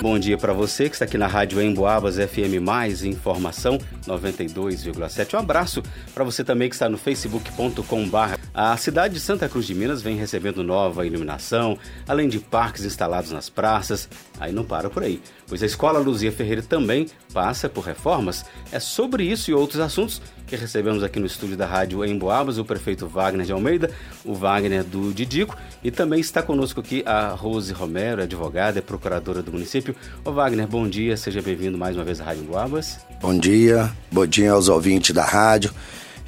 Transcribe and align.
Bom 0.00 0.16
dia 0.16 0.38
para 0.38 0.52
você 0.52 0.88
que 0.88 0.94
está 0.94 1.04
aqui 1.04 1.18
na 1.18 1.26
Rádio 1.26 1.60
Emboabas 1.60 2.16
FM 2.16 2.62
Mais 2.62 3.02
Informação 3.02 3.78
92,7. 4.06 5.34
Um 5.34 5.38
abraço 5.38 5.82
para 6.14 6.22
você 6.22 6.44
também 6.44 6.68
que 6.68 6.76
está 6.76 6.88
no 6.88 6.96
facebook.com/barra. 6.96 8.38
A 8.54 8.76
cidade 8.76 9.14
de 9.14 9.20
Santa 9.20 9.48
Cruz 9.48 9.66
de 9.66 9.74
Minas 9.74 10.00
vem 10.00 10.16
recebendo 10.16 10.62
nova 10.62 11.04
iluminação, 11.04 11.76
além 12.06 12.28
de 12.28 12.38
parques 12.38 12.84
instalados 12.84 13.32
nas 13.32 13.48
praças. 13.48 14.08
Aí 14.40 14.52
não 14.52 14.64
para 14.64 14.88
por 14.88 15.02
aí, 15.02 15.20
pois 15.46 15.62
a 15.62 15.66
Escola 15.66 15.98
Luzia 15.98 16.30
Ferreira 16.30 16.62
também 16.62 17.06
passa 17.32 17.68
por 17.68 17.84
reformas. 17.84 18.44
É 18.70 18.78
sobre 18.78 19.24
isso 19.24 19.50
e 19.50 19.54
outros 19.54 19.80
assuntos 19.80 20.22
que 20.46 20.56
recebemos 20.56 21.02
aqui 21.02 21.18
no 21.20 21.26
estúdio 21.26 21.56
da 21.56 21.66
Rádio 21.66 22.04
Emboabas 22.04 22.56
o 22.56 22.64
prefeito 22.64 23.06
Wagner 23.06 23.44
de 23.44 23.52
Almeida, 23.52 23.90
o 24.24 24.34
Wagner 24.34 24.82
do 24.82 25.12
Didico, 25.12 25.56
e 25.84 25.90
também 25.90 26.20
está 26.20 26.42
conosco 26.42 26.80
aqui 26.80 27.02
a 27.04 27.28
Rose 27.28 27.72
Romero, 27.72 28.22
advogada 28.22 28.78
e 28.78 28.82
procuradora 28.82 29.42
do 29.42 29.52
município. 29.52 29.94
Ô 30.24 30.32
Wagner, 30.32 30.66
bom 30.66 30.88
dia, 30.88 31.16
seja 31.16 31.42
bem-vindo 31.42 31.76
mais 31.76 31.96
uma 31.96 32.04
vez 32.04 32.20
à 32.20 32.24
Rádio 32.24 32.44
Emboabas. 32.44 32.98
Bom 33.20 33.38
dia, 33.38 33.90
bom 34.10 34.26
dia 34.26 34.52
aos 34.52 34.68
ouvintes 34.68 35.14
da 35.14 35.24
rádio, 35.24 35.70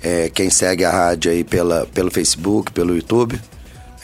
é, 0.02 0.28
quem 0.28 0.50
segue 0.50 0.84
a 0.84 0.90
rádio 0.90 1.30
aí 1.30 1.45
pela, 1.45 1.86
pelo 1.86 2.10
Facebook, 2.10 2.72
pelo 2.72 2.95
YouTube. 2.95 3.40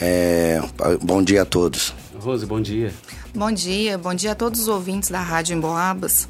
É, 0.00 0.60
bom 1.02 1.22
dia 1.22 1.42
a 1.42 1.44
todos. 1.44 1.94
Rose, 2.26 2.44
bom 2.44 2.60
dia. 2.60 2.92
Bom 3.32 3.52
dia, 3.52 3.96
bom 3.96 4.12
dia 4.12 4.32
a 4.32 4.34
todos 4.34 4.62
os 4.62 4.66
ouvintes 4.66 5.10
da 5.10 5.20
Rádio 5.20 5.56
Emboabas. 5.56 6.28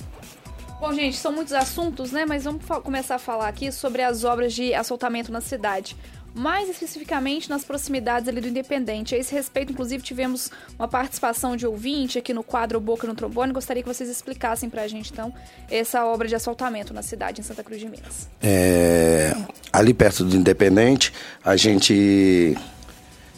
Bom, 0.79 0.93
gente, 0.93 1.17
são 1.17 1.33
muitos 1.33 1.55
assuntos, 1.55 2.13
né? 2.13 2.27
Mas 2.27 2.45
vamos 2.45 2.63
começar 2.85 3.15
a 3.15 3.19
falar 3.19 3.49
aqui 3.49 3.73
sobre 3.73 4.03
as 4.03 4.23
obras 4.23 4.53
de 4.53 4.75
assaltamento 4.75 5.33
na 5.33 5.41
cidade. 5.41 5.97
Mais 6.35 6.69
especificamente 6.69 7.49
nas 7.49 7.65
proximidades 7.65 8.29
ali 8.29 8.43
do 8.43 8.49
Independente. 8.49 9.15
A 9.15 9.19
esse 9.19 9.35
respeito, 9.35 9.73
inclusive, 9.73 10.03
tivemos 10.03 10.51
uma 10.79 10.87
participação 10.87 11.57
de 11.57 11.67
ouvinte 11.67 12.19
aqui 12.19 12.35
no 12.35 12.43
quadro 12.45 12.79
Boca 12.79 13.07
no 13.07 13.15
Trombone. 13.15 13.55
Gostaria 13.55 13.83
que 13.83 13.89
vocês 13.89 14.11
explicassem 14.11 14.69
pra 14.69 14.87
gente, 14.87 15.11
então, 15.11 15.33
essa 15.71 16.05
obra 16.05 16.29
de 16.29 16.35
assaltamento 16.35 16.93
na 16.93 17.01
cidade, 17.01 17.41
em 17.41 17.45
Santa 17.45 17.65
Cruz 17.65 17.81
de 17.81 17.89
Minas. 17.89 18.29
É, 18.43 19.35
ali 19.73 19.95
perto 19.95 20.25
do 20.25 20.37
Independente, 20.37 21.11
a 21.43 21.57
gente 21.57 22.55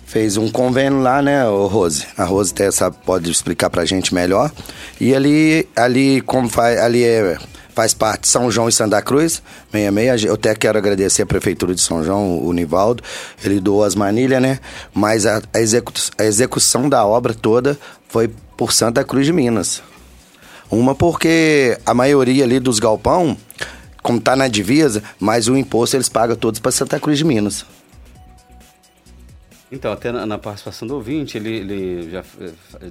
fez 0.09 0.39
um 0.39 0.49
convênio 0.49 1.01
lá, 1.03 1.21
né, 1.21 1.47
o 1.47 1.67
Rose? 1.67 2.07
A 2.17 2.25
Rose 2.25 2.51
até 2.53 2.71
sabe, 2.71 2.97
pode 3.05 3.31
explicar 3.31 3.69
pra 3.69 3.85
gente 3.85 4.15
melhor. 4.15 4.51
E 4.99 5.15
ali, 5.15 5.69
ali 5.77 6.23
como 6.23 6.49
faz, 6.49 6.81
ali 6.81 7.05
é, 7.05 7.37
faz 7.75 7.93
parte 7.93 8.23
de 8.23 8.29
São 8.29 8.51
João 8.51 8.71
e 8.71 8.73
Santa 8.73 9.03
Cruz, 9.03 9.43
66. 9.71 10.25
Eu 10.25 10.35
até 10.35 10.55
quero 10.55 10.79
agradecer 10.79 11.23
a 11.23 11.27
Prefeitura 11.27 11.75
de 11.75 11.83
São 11.83 12.03
João, 12.03 12.43
o 12.43 12.53
Nivaldo, 12.55 13.03
ele 13.45 13.61
doou 13.61 13.85
as 13.85 13.95
manilhas, 13.95 14.41
né? 14.41 14.59
Mas 14.95 15.27
a, 15.27 15.43
a, 15.53 15.61
execu 15.61 15.93
a 16.17 16.25
execução 16.25 16.89
da 16.89 17.05
obra 17.05 17.35
toda 17.35 17.79
foi 18.09 18.31
por 18.57 18.73
Santa 18.73 19.05
Cruz 19.05 19.27
de 19.27 19.33
Minas. 19.33 19.83
Uma 20.71 20.95
porque 20.95 21.79
a 21.85 21.93
maioria 21.93 22.45
ali 22.45 22.59
dos 22.59 22.79
galpão, 22.79 23.37
como 24.03 24.19
tá 24.19 24.35
na 24.35 24.49
divisa, 24.49 25.03
mas 25.21 25.49
o 25.49 25.57
imposto 25.57 25.97
eles 25.97 26.09
pagam 26.09 26.35
todos 26.35 26.61
para 26.61 26.73
Santa 26.73 26.99
Cruz 26.99 27.19
de 27.19 27.25
Minas. 27.25 27.65
Então, 29.71 29.93
até 29.93 30.11
na, 30.11 30.25
na, 30.25 30.39
participação 30.39 30.89
do 30.89 30.95
ouvinte, 30.95 31.37
ele, 31.37 31.51
ele 31.51 32.11
já 32.11 32.25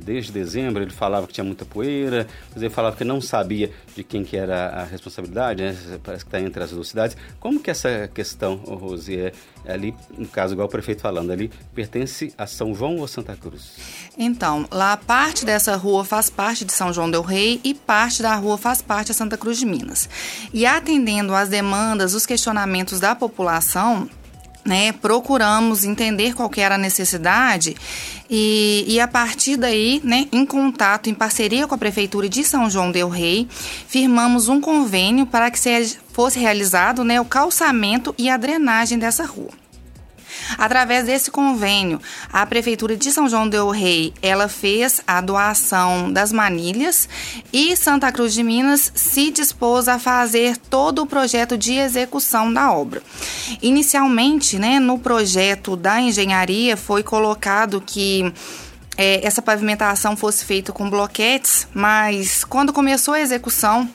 desde 0.01 0.31
dezembro 0.31 0.83
ele 0.83 0.91
falava 0.91 1.25
que 1.25 1.33
tinha 1.33 1.43
muita 1.43 1.65
poeira, 1.65 2.27
mas 2.53 2.61
ele 2.61 2.73
falava 2.73 2.95
que 2.95 3.03
não 3.03 3.19
sabia 3.19 3.71
de 3.95 4.03
quem 4.03 4.23
que 4.23 4.37
era 4.37 4.67
a 4.69 4.83
responsabilidade, 4.83 5.63
né? 5.63 5.75
Parece 6.03 6.23
que 6.23 6.29
está 6.29 6.39
entre 6.39 6.63
as 6.63 6.71
duas 6.71 6.87
cidades. 6.87 7.17
Como 7.39 7.59
que 7.59 7.71
essa 7.71 8.07
questão, 8.13 8.61
oh, 8.65 8.75
Rose, 8.75 9.17
é, 9.17 9.31
ali, 9.67 9.93
no 10.15 10.27
caso, 10.27 10.53
igual 10.53 10.67
o 10.67 10.71
prefeito 10.71 11.01
falando, 11.01 11.31
ali 11.31 11.51
pertence 11.73 12.33
a 12.37 12.45
São 12.45 12.75
João 12.75 12.97
ou 12.97 13.07
Santa 13.07 13.35
Cruz? 13.35 13.77
Então, 14.17 14.67
lá 14.71 14.95
parte 14.97 15.45
dessa 15.45 15.75
rua 15.75 16.05
faz 16.05 16.29
parte 16.29 16.63
de 16.63 16.73
São 16.73 16.93
João 16.93 17.09
del 17.09 17.21
Rei 17.21 17.59
e 17.63 17.73
parte 17.73 18.21
da 18.21 18.35
rua 18.35 18.57
faz 18.57 18.81
parte 18.81 19.07
de 19.07 19.13
Santa 19.15 19.37
Cruz 19.37 19.57
de 19.57 19.65
Minas. 19.65 20.09
E 20.53 20.65
atendendo 20.65 21.33
às 21.33 21.49
demandas, 21.49 22.13
os 22.13 22.25
questionamentos 22.25 22.99
da 22.99 23.15
população, 23.15 24.07
né, 24.67 24.91
procuramos 24.91 25.85
entender 25.85 26.35
qual 26.35 26.51
era 26.57 26.75
a 26.75 26.77
necessidade 26.77 27.75
e, 28.29 28.83
e, 28.85 28.99
a 28.99 29.07
partir 29.07 29.55
daí, 29.55 30.01
né, 30.03 30.27
em 30.33 30.45
contato, 30.45 31.09
em 31.09 31.13
parceria 31.13 31.65
com 31.65 31.73
a 31.73 31.77
Prefeitura 31.77 32.27
de 32.27 32.43
São 32.43 32.69
João 32.69 32.91
del 32.91 33.07
Rei, 33.07 33.47
firmamos 33.87 34.49
um 34.49 34.59
convênio 34.59 35.25
para 35.25 35.49
que 35.49 35.57
fosse 36.11 36.37
realizado 36.37 37.05
né, 37.05 37.21
o 37.21 37.25
calçamento 37.25 38.13
e 38.17 38.29
a 38.29 38.35
drenagem 38.35 38.99
dessa 38.99 39.25
rua. 39.25 39.51
Através 40.57 41.05
desse 41.05 41.31
convênio, 41.31 41.99
a 42.31 42.45
Prefeitura 42.45 42.95
de 42.95 43.11
São 43.11 43.27
João 43.27 43.47
del 43.47 43.69
Rei, 43.69 44.13
ela 44.21 44.47
fez 44.47 45.01
a 45.07 45.19
doação 45.21 46.11
das 46.11 46.31
manilhas 46.31 47.09
e 47.51 47.75
Santa 47.75 48.11
Cruz 48.11 48.33
de 48.33 48.43
Minas 48.43 48.91
se 48.95 49.31
dispôs 49.31 49.87
a 49.87 49.97
fazer 49.97 50.57
todo 50.57 51.01
o 51.01 51.07
projeto 51.07 51.57
de 51.57 51.73
execução 51.73 52.51
da 52.53 52.71
obra. 52.71 53.01
Inicialmente, 53.61 54.59
né, 54.59 54.79
no 54.79 54.99
projeto 54.99 55.75
da 55.75 55.99
engenharia 55.99 56.77
foi 56.77 57.03
colocado 57.03 57.81
que 57.81 58.31
é, 58.97 59.25
essa 59.25 59.41
pavimentação 59.41 60.17
fosse 60.17 60.43
feita 60.43 60.73
com 60.73 60.89
bloquetes, 60.89 61.67
mas 61.73 62.43
quando 62.43 62.73
começou 62.73 63.13
a 63.13 63.21
execução, 63.21 63.87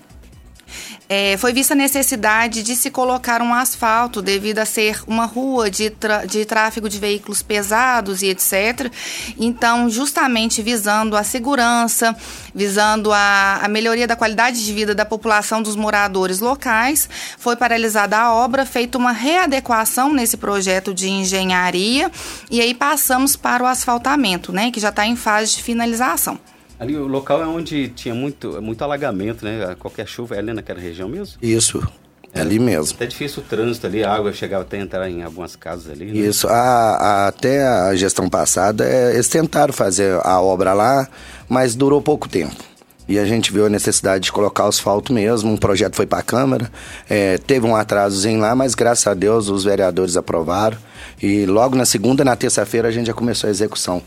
é, 1.14 1.36
foi 1.36 1.52
vista 1.52 1.74
a 1.74 1.76
necessidade 1.76 2.62
de 2.62 2.74
se 2.74 2.90
colocar 2.90 3.42
um 3.42 3.52
asfalto 3.52 4.22
devido 4.22 4.60
a 4.60 4.64
ser 4.64 5.02
uma 5.06 5.26
rua 5.26 5.70
de, 5.70 5.92
de 6.26 6.46
tráfego 6.46 6.88
de 6.88 6.98
veículos 6.98 7.42
pesados 7.42 8.22
e 8.22 8.28
etc. 8.28 8.90
Então, 9.38 9.90
justamente 9.90 10.62
visando 10.62 11.14
a 11.14 11.22
segurança, 11.22 12.16
visando 12.54 13.12
a, 13.12 13.60
a 13.62 13.68
melhoria 13.68 14.06
da 14.06 14.16
qualidade 14.16 14.64
de 14.64 14.72
vida 14.72 14.94
da 14.94 15.04
população 15.04 15.62
dos 15.62 15.76
moradores 15.76 16.40
locais, 16.40 17.10
foi 17.36 17.56
paralisada 17.56 18.16
a 18.16 18.32
obra, 18.32 18.64
feita 18.64 18.96
uma 18.96 19.12
readequação 19.12 20.14
nesse 20.14 20.38
projeto 20.38 20.94
de 20.94 21.10
engenharia 21.10 22.10
e 22.50 22.58
aí 22.58 22.72
passamos 22.72 23.36
para 23.36 23.62
o 23.62 23.66
asfaltamento, 23.66 24.50
né, 24.50 24.70
que 24.70 24.80
já 24.80 24.88
está 24.88 25.06
em 25.06 25.14
fase 25.14 25.56
de 25.56 25.62
finalização. 25.62 26.40
Ali 26.82 26.96
o 26.96 27.06
local 27.06 27.40
é 27.40 27.46
onde 27.46 27.90
tinha 27.90 28.12
muito, 28.12 28.60
muito 28.60 28.82
alagamento, 28.82 29.44
né? 29.44 29.76
Qualquer 29.78 30.04
chuva 30.04 30.34
é 30.34 30.40
ali 30.40 30.52
naquela 30.52 30.80
região 30.80 31.08
mesmo? 31.08 31.36
Isso. 31.40 31.80
É 32.34 32.40
ali 32.40 32.58
mesmo. 32.58 32.96
Até 32.96 33.06
difícil 33.06 33.40
o 33.40 33.46
trânsito 33.46 33.86
ali, 33.86 34.02
a 34.02 34.12
água 34.12 34.32
chegava 34.32 34.64
até 34.64 34.80
entrar 34.80 35.08
em 35.08 35.22
algumas 35.22 35.54
casas 35.54 35.92
ali. 35.92 36.06
Né? 36.06 36.18
Isso, 36.26 36.48
a, 36.48 36.52
a, 36.52 37.28
até 37.28 37.64
a 37.64 37.94
gestão 37.94 38.28
passada, 38.28 38.84
é, 38.84 39.12
eles 39.12 39.28
tentaram 39.28 39.72
fazer 39.72 40.18
a 40.24 40.40
obra 40.40 40.72
lá, 40.72 41.08
mas 41.48 41.76
durou 41.76 42.02
pouco 42.02 42.28
tempo. 42.28 42.56
E 43.08 43.16
a 43.16 43.24
gente 43.24 43.52
viu 43.52 43.66
a 43.66 43.68
necessidade 43.68 44.24
de 44.24 44.32
colocar 44.32 44.66
asfalto 44.66 45.12
mesmo, 45.12 45.52
um 45.52 45.56
projeto 45.56 45.94
foi 45.94 46.06
para 46.06 46.18
a 46.18 46.22
Câmara, 46.22 46.68
é, 47.08 47.38
teve 47.38 47.64
um 47.64 47.76
atrasozinho 47.76 48.40
lá, 48.40 48.56
mas 48.56 48.74
graças 48.74 49.06
a 49.06 49.14
Deus 49.14 49.48
os 49.48 49.62
vereadores 49.62 50.16
aprovaram. 50.16 50.78
E 51.22 51.46
logo 51.46 51.76
na 51.76 51.84
segunda, 51.84 52.24
na 52.24 52.34
terça-feira, 52.34 52.88
a 52.88 52.90
gente 52.90 53.06
já 53.06 53.14
começou 53.14 53.46
a 53.46 53.50
execução. 53.52 54.02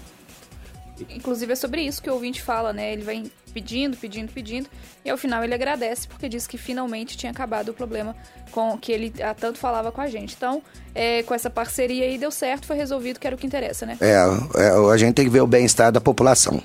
Inclusive 1.09 1.53
é 1.53 1.55
sobre 1.55 1.81
isso 1.81 2.01
que 2.01 2.09
o 2.09 2.13
ouvinte 2.13 2.41
fala, 2.41 2.71
né? 2.71 2.93
Ele 2.93 3.03
vai 3.03 3.23
pedindo, 3.53 3.95
pedindo, 3.95 4.31
pedindo, 4.33 4.69
e 5.03 5.09
ao 5.09 5.17
final 5.17 5.41
ele 5.41 5.53
agradece 5.53 6.07
porque 6.07 6.27
diz 6.27 6.45
que 6.45 6.57
finalmente 6.57 7.15
tinha 7.15 7.31
acabado 7.31 7.69
o 7.69 7.73
problema 7.73 8.13
com 8.51 8.77
que 8.77 8.91
ele 8.91 9.13
tanto 9.39 9.57
falava 9.57 9.91
com 9.91 10.01
a 10.01 10.07
gente. 10.07 10.35
Então, 10.35 10.61
é, 10.93 11.23
com 11.23 11.33
essa 11.33 11.49
parceria 11.49 12.05
aí 12.05 12.17
deu 12.17 12.31
certo, 12.31 12.65
foi 12.65 12.75
resolvido, 12.75 13.19
que 13.19 13.25
era 13.25 13.35
o 13.35 13.39
que 13.39 13.47
interessa, 13.47 13.85
né? 13.85 13.97
É, 14.01 14.13
é 14.61 14.93
a 14.93 14.97
gente 14.97 15.13
tem 15.13 15.25
que 15.25 15.31
ver 15.31 15.41
o 15.41 15.47
bem-estar 15.47 15.91
da 15.91 16.01
população, 16.01 16.61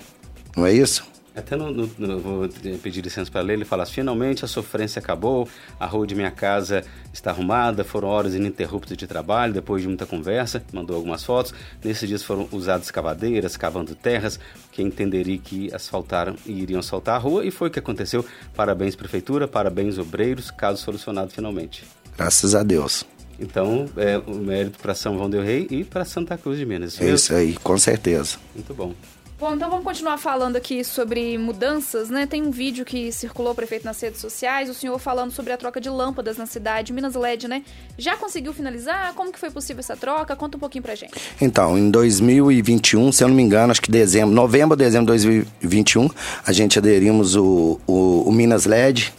não 0.56 0.66
é 0.66 0.72
isso? 0.72 1.04
Até 1.40 1.56
no, 1.56 1.72
no, 1.72 1.90
no, 1.98 2.18
vou 2.20 2.48
pedir 2.82 3.02
licença 3.02 3.30
para 3.30 3.40
ler, 3.40 3.54
ele 3.54 3.64
fala: 3.64 3.84
finalmente 3.86 4.44
a 4.44 4.48
sofrência 4.48 5.00
acabou, 5.00 5.48
a 5.78 5.86
rua 5.86 6.06
de 6.06 6.14
minha 6.14 6.30
casa 6.30 6.84
está 7.12 7.30
arrumada, 7.30 7.82
foram 7.82 8.08
horas 8.08 8.34
ininterruptas 8.34 8.96
de 8.96 9.06
trabalho, 9.06 9.52
depois 9.52 9.82
de 9.82 9.88
muita 9.88 10.06
conversa, 10.06 10.62
mandou 10.72 10.96
algumas 10.96 11.24
fotos. 11.24 11.52
Nesses 11.82 12.08
dias 12.08 12.22
foram 12.22 12.48
usadas 12.52 12.86
escavadeiras, 12.86 13.56
cavando 13.56 13.94
terras, 13.94 14.38
que 14.70 14.82
entenderia 14.82 15.38
que 15.38 15.74
asfaltaram 15.74 16.36
e 16.46 16.52
iriam 16.52 16.80
asfaltar 16.80 17.16
a 17.16 17.18
rua, 17.18 17.44
e 17.44 17.50
foi 17.50 17.68
o 17.68 17.70
que 17.70 17.78
aconteceu. 17.78 18.24
Parabéns, 18.54 18.94
Prefeitura, 18.94 19.48
parabéns, 19.48 19.98
obreiros, 19.98 20.50
caso 20.50 20.82
solucionado 20.82 21.30
finalmente. 21.30 21.84
Graças 22.16 22.54
a 22.54 22.62
Deus. 22.62 23.04
Então, 23.40 23.88
é 23.96 24.18
o 24.18 24.34
mérito 24.34 24.78
para 24.78 24.94
São 24.94 25.16
João 25.16 25.30
del 25.30 25.42
Rei 25.42 25.66
e 25.70 25.82
para 25.82 26.04
Santa 26.04 26.36
Cruz 26.36 26.58
de 26.58 26.66
Minas. 26.66 27.00
É 27.00 27.10
isso 27.10 27.34
aí, 27.34 27.54
com 27.54 27.78
certeza. 27.78 28.36
Muito 28.54 28.74
bom. 28.74 28.94
Bom, 29.40 29.54
então 29.54 29.70
vamos 29.70 29.86
continuar 29.86 30.18
falando 30.18 30.56
aqui 30.56 30.84
sobre 30.84 31.38
mudanças, 31.38 32.10
né? 32.10 32.26
Tem 32.26 32.42
um 32.42 32.50
vídeo 32.50 32.84
que 32.84 33.10
circulou, 33.10 33.54
prefeito, 33.54 33.86
nas 33.86 33.98
redes 33.98 34.20
sociais, 34.20 34.68
o 34.68 34.74
senhor 34.74 34.98
falando 34.98 35.30
sobre 35.30 35.50
a 35.50 35.56
troca 35.56 35.80
de 35.80 35.88
lâmpadas 35.88 36.36
na 36.36 36.44
cidade, 36.44 36.92
Minas 36.92 37.14
LED, 37.14 37.48
né? 37.48 37.62
Já 37.96 38.18
conseguiu 38.18 38.52
finalizar? 38.52 39.14
Como 39.14 39.32
que 39.32 39.38
foi 39.38 39.50
possível 39.50 39.80
essa 39.80 39.96
troca? 39.96 40.36
Conta 40.36 40.58
um 40.58 40.60
pouquinho 40.60 40.82
pra 40.82 40.94
gente. 40.94 41.14
Então, 41.40 41.78
em 41.78 41.90
2021, 41.90 43.10
se 43.12 43.24
eu 43.24 43.28
não 43.28 43.34
me 43.34 43.42
engano, 43.42 43.70
acho 43.70 43.80
que 43.80 43.90
dezembro, 43.90 44.34
novembro, 44.34 44.76
dezembro 44.76 45.06
de 45.06 45.24
2021, 45.24 46.10
a 46.44 46.52
gente 46.52 46.78
aderimos 46.78 47.34
o, 47.34 47.80
o, 47.86 48.24
o 48.26 48.32
Minas 48.32 48.66
LED 48.66 49.10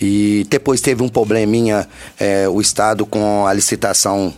e 0.00 0.46
depois 0.48 0.80
teve 0.80 1.02
um 1.02 1.10
probleminha, 1.10 1.86
é, 2.18 2.48
o 2.48 2.58
Estado 2.58 3.04
com 3.04 3.46
a 3.46 3.52
licitação 3.52 4.32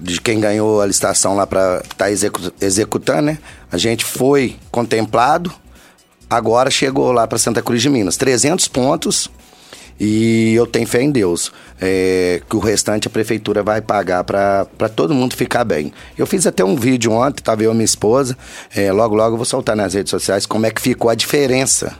de 0.00 0.20
quem 0.20 0.40
ganhou 0.40 0.80
a 0.80 0.86
licitação 0.86 1.36
lá 1.36 1.46
para 1.46 1.78
estar 1.78 1.96
tá 1.96 2.10
execu 2.10 2.52
executando, 2.60 3.22
né? 3.22 3.38
A 3.70 3.76
gente 3.76 4.04
foi 4.04 4.56
contemplado, 4.70 5.52
agora 6.28 6.70
chegou 6.70 7.12
lá 7.12 7.26
para 7.26 7.38
Santa 7.38 7.62
Cruz 7.62 7.82
de 7.82 7.90
Minas. 7.90 8.16
300 8.16 8.66
pontos 8.68 9.30
e 10.00 10.54
eu 10.54 10.66
tenho 10.66 10.86
fé 10.86 11.02
em 11.02 11.10
Deus. 11.10 11.52
É, 11.78 12.42
que 12.48 12.56
o 12.56 12.58
restante 12.58 13.06
a 13.06 13.10
prefeitura 13.10 13.62
vai 13.62 13.82
pagar 13.82 14.24
para 14.24 14.88
todo 14.94 15.14
mundo 15.14 15.36
ficar 15.36 15.64
bem. 15.64 15.92
Eu 16.16 16.26
fiz 16.26 16.46
até 16.46 16.64
um 16.64 16.74
vídeo 16.74 17.12
ontem, 17.12 17.40
estava 17.40 17.62
eu 17.62 17.72
e 17.72 17.74
minha 17.74 17.84
esposa. 17.84 18.36
É, 18.74 18.90
logo, 18.90 19.14
logo 19.14 19.34
eu 19.34 19.36
vou 19.36 19.44
soltar 19.44 19.76
nas 19.76 19.92
redes 19.92 20.10
sociais 20.10 20.46
como 20.46 20.64
é 20.64 20.70
que 20.70 20.80
ficou 20.80 21.10
a 21.10 21.14
diferença. 21.14 21.94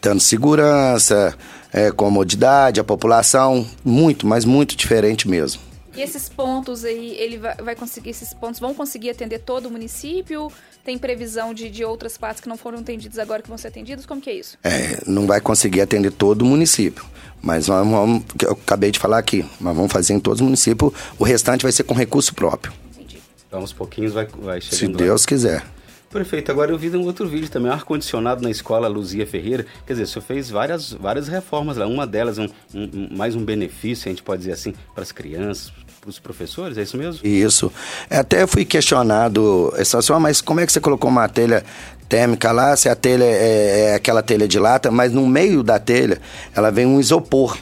Tanto 0.00 0.22
segurança, 0.22 1.34
é, 1.72 1.90
comodidade, 1.90 2.80
a 2.80 2.84
população, 2.84 3.66
muito, 3.84 4.26
mas 4.26 4.44
muito 4.44 4.76
diferente 4.76 5.28
mesmo. 5.28 5.60
E 5.96 6.02
esses 6.02 6.28
pontos 6.28 6.84
aí, 6.84 7.16
ele 7.18 7.38
vai, 7.38 7.54
vai 7.56 7.74
conseguir, 7.74 8.10
esses 8.10 8.34
pontos 8.34 8.60
vão 8.60 8.74
conseguir 8.74 9.10
atender 9.10 9.38
todo 9.38 9.66
o 9.66 9.70
município? 9.70 10.52
Tem 10.84 10.98
previsão 10.98 11.54
de, 11.54 11.70
de 11.70 11.84
outras 11.84 12.18
partes 12.18 12.40
que 12.40 12.48
não 12.48 12.56
foram 12.56 12.80
atendidas 12.80 13.18
agora 13.18 13.42
que 13.42 13.48
vão 13.48 13.56
ser 13.56 13.68
atendidas? 13.68 14.04
Como 14.04 14.20
que 14.20 14.28
é 14.28 14.34
isso? 14.34 14.58
É, 14.62 15.00
não 15.06 15.26
vai 15.26 15.40
conseguir 15.40 15.80
atender 15.80 16.12
todo 16.12 16.42
o 16.42 16.44
município. 16.44 17.04
Mas 17.40 17.66
vamos, 17.66 17.92
vamos, 17.92 18.24
eu 18.42 18.52
acabei 18.52 18.90
de 18.90 18.98
falar 18.98 19.18
aqui, 19.18 19.44
mas 19.58 19.74
vamos 19.74 19.90
fazer 19.90 20.12
em 20.12 20.20
todos 20.20 20.40
os 20.40 20.44
municípios. 20.44 20.92
O 21.18 21.24
restante 21.24 21.62
vai 21.62 21.72
ser 21.72 21.84
com 21.84 21.94
recurso 21.94 22.34
próprio. 22.34 22.74
Entendi. 22.94 23.18
Então, 23.46 23.60
aos 23.60 23.72
pouquinhos 23.72 24.12
vai, 24.12 24.26
vai 24.26 24.60
chegando 24.60 24.78
Se 24.78 24.88
Deus 24.88 25.22
lá. 25.22 25.28
quiser. 25.28 25.76
Prefeito, 26.10 26.50
agora 26.50 26.70
eu 26.70 26.78
vi 26.78 26.88
um 26.96 27.04
outro 27.04 27.28
vídeo 27.28 27.48
também, 27.50 27.70
ar-condicionado 27.70 28.40
na 28.42 28.50
escola 28.50 28.88
Luzia 28.88 29.26
Ferreira. 29.26 29.66
Quer 29.86 29.94
dizer, 29.94 30.04
o 30.04 30.06
senhor 30.06 30.24
fez 30.24 30.48
várias, 30.48 30.92
várias 30.92 31.28
reformas 31.28 31.76
lá. 31.76 31.86
Uma 31.86 32.06
delas, 32.06 32.38
um, 32.38 32.48
um, 32.74 33.08
mais 33.14 33.34
um 33.34 33.44
benefício, 33.44 34.08
a 34.08 34.10
gente 34.10 34.22
pode 34.22 34.40
dizer 34.40 34.52
assim, 34.52 34.72
para 34.94 35.02
as 35.02 35.12
crianças, 35.12 35.72
para 36.06 36.10
os 36.10 36.18
professores, 36.20 36.78
é 36.78 36.82
isso 36.82 36.96
mesmo? 36.96 37.26
Isso. 37.26 37.72
Até 38.08 38.46
fui 38.46 38.64
questionado, 38.64 39.72
só, 39.84 40.20
mas 40.20 40.40
como 40.40 40.60
é 40.60 40.66
que 40.66 40.72
você 40.72 40.78
colocou 40.78 41.10
uma 41.10 41.28
telha 41.28 41.64
térmica 42.08 42.52
lá, 42.52 42.76
se 42.76 42.88
a 42.88 42.94
telha 42.94 43.24
é, 43.24 43.88
é, 43.90 43.94
aquela 43.96 44.22
telha 44.22 44.46
de 44.46 44.56
lata, 44.56 44.88
mas 44.88 45.12
no 45.12 45.26
meio 45.26 45.64
da 45.64 45.80
telha 45.80 46.20
ela 46.54 46.70
vem 46.70 46.86
um 46.86 47.00
isopor, 47.00 47.58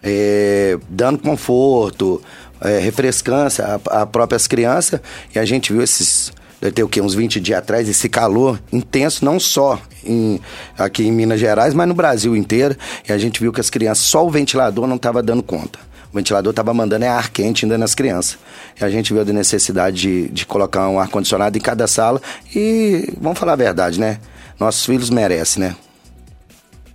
é, 0.00 0.78
dando 0.88 1.18
conforto, 1.18 2.22
é, 2.60 2.78
refrescância 2.78 3.80
a 3.90 4.06
próprias 4.06 4.46
crianças. 4.46 5.00
E 5.34 5.38
a 5.38 5.44
gente 5.44 5.72
viu 5.72 5.82
esses 5.82 6.32
deve 6.60 6.72
ter 6.72 6.82
o 6.84 6.88
quê? 6.88 7.00
Uns 7.00 7.14
20 7.14 7.40
dias 7.40 7.58
atrás, 7.58 7.88
esse 7.88 8.08
calor 8.08 8.60
intenso, 8.72 9.24
não 9.24 9.40
só 9.40 9.80
em, 10.04 10.40
aqui 10.76 11.04
em 11.04 11.12
Minas 11.12 11.40
Gerais, 11.40 11.74
mas 11.74 11.88
no 11.88 11.94
Brasil 11.94 12.36
inteiro. 12.36 12.76
E 13.08 13.12
a 13.12 13.18
gente 13.18 13.40
viu 13.40 13.52
que 13.52 13.60
as 13.60 13.70
crianças, 13.70 14.04
só 14.04 14.24
o 14.24 14.30
ventilador 14.30 14.86
não 14.86 14.96
estava 14.96 15.22
dando 15.22 15.42
conta. 15.42 15.87
O 16.12 16.16
ventilador 16.16 16.50
estava 16.50 16.72
mandando 16.72 17.04
é 17.04 17.08
ar 17.08 17.30
quente 17.30 17.64
ainda 17.64 17.76
nas 17.76 17.94
crianças. 17.94 18.38
E 18.80 18.84
a 18.84 18.88
gente 18.88 19.12
viu 19.12 19.22
a 19.22 19.24
necessidade 19.24 20.00
de, 20.00 20.28
de 20.28 20.46
colocar 20.46 20.88
um 20.88 20.98
ar-condicionado 20.98 21.56
em 21.56 21.60
cada 21.60 21.86
sala. 21.86 22.20
E 22.54 23.12
vamos 23.20 23.38
falar 23.38 23.52
a 23.52 23.56
verdade, 23.56 24.00
né? 24.00 24.18
Nossos 24.58 24.84
filhos 24.84 25.10
merecem, 25.10 25.62
né? 25.62 25.76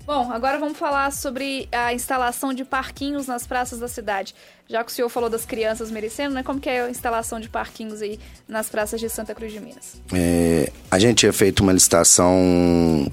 Bom, 0.05 0.29
agora 0.33 0.59
vamos 0.59 0.77
falar 0.77 1.13
sobre 1.13 1.69
a 1.71 1.93
instalação 1.93 2.53
de 2.53 2.65
parquinhos 2.65 3.25
nas 3.25 3.47
praças 3.47 3.79
da 3.79 3.87
cidade. 3.87 4.35
Já 4.67 4.83
que 4.83 4.91
o 4.91 4.93
senhor 4.93 5.07
falou 5.07 5.29
das 5.29 5.45
crianças 5.45 5.89
merecendo, 5.89 6.35
né? 6.35 6.43
Como 6.43 6.59
que 6.59 6.69
é 6.69 6.81
a 6.81 6.89
instalação 6.89 7.39
de 7.39 7.47
parquinhos 7.47 8.01
aí 8.01 8.19
nas 8.45 8.67
praças 8.67 8.99
de 8.99 9.09
Santa 9.09 9.33
Cruz 9.33 9.53
de 9.53 9.61
Minas? 9.61 10.01
É, 10.13 10.69
a 10.91 10.99
gente 10.99 11.19
tinha 11.19 11.31
feito 11.31 11.61
uma 11.61 11.71
licitação 11.71 12.35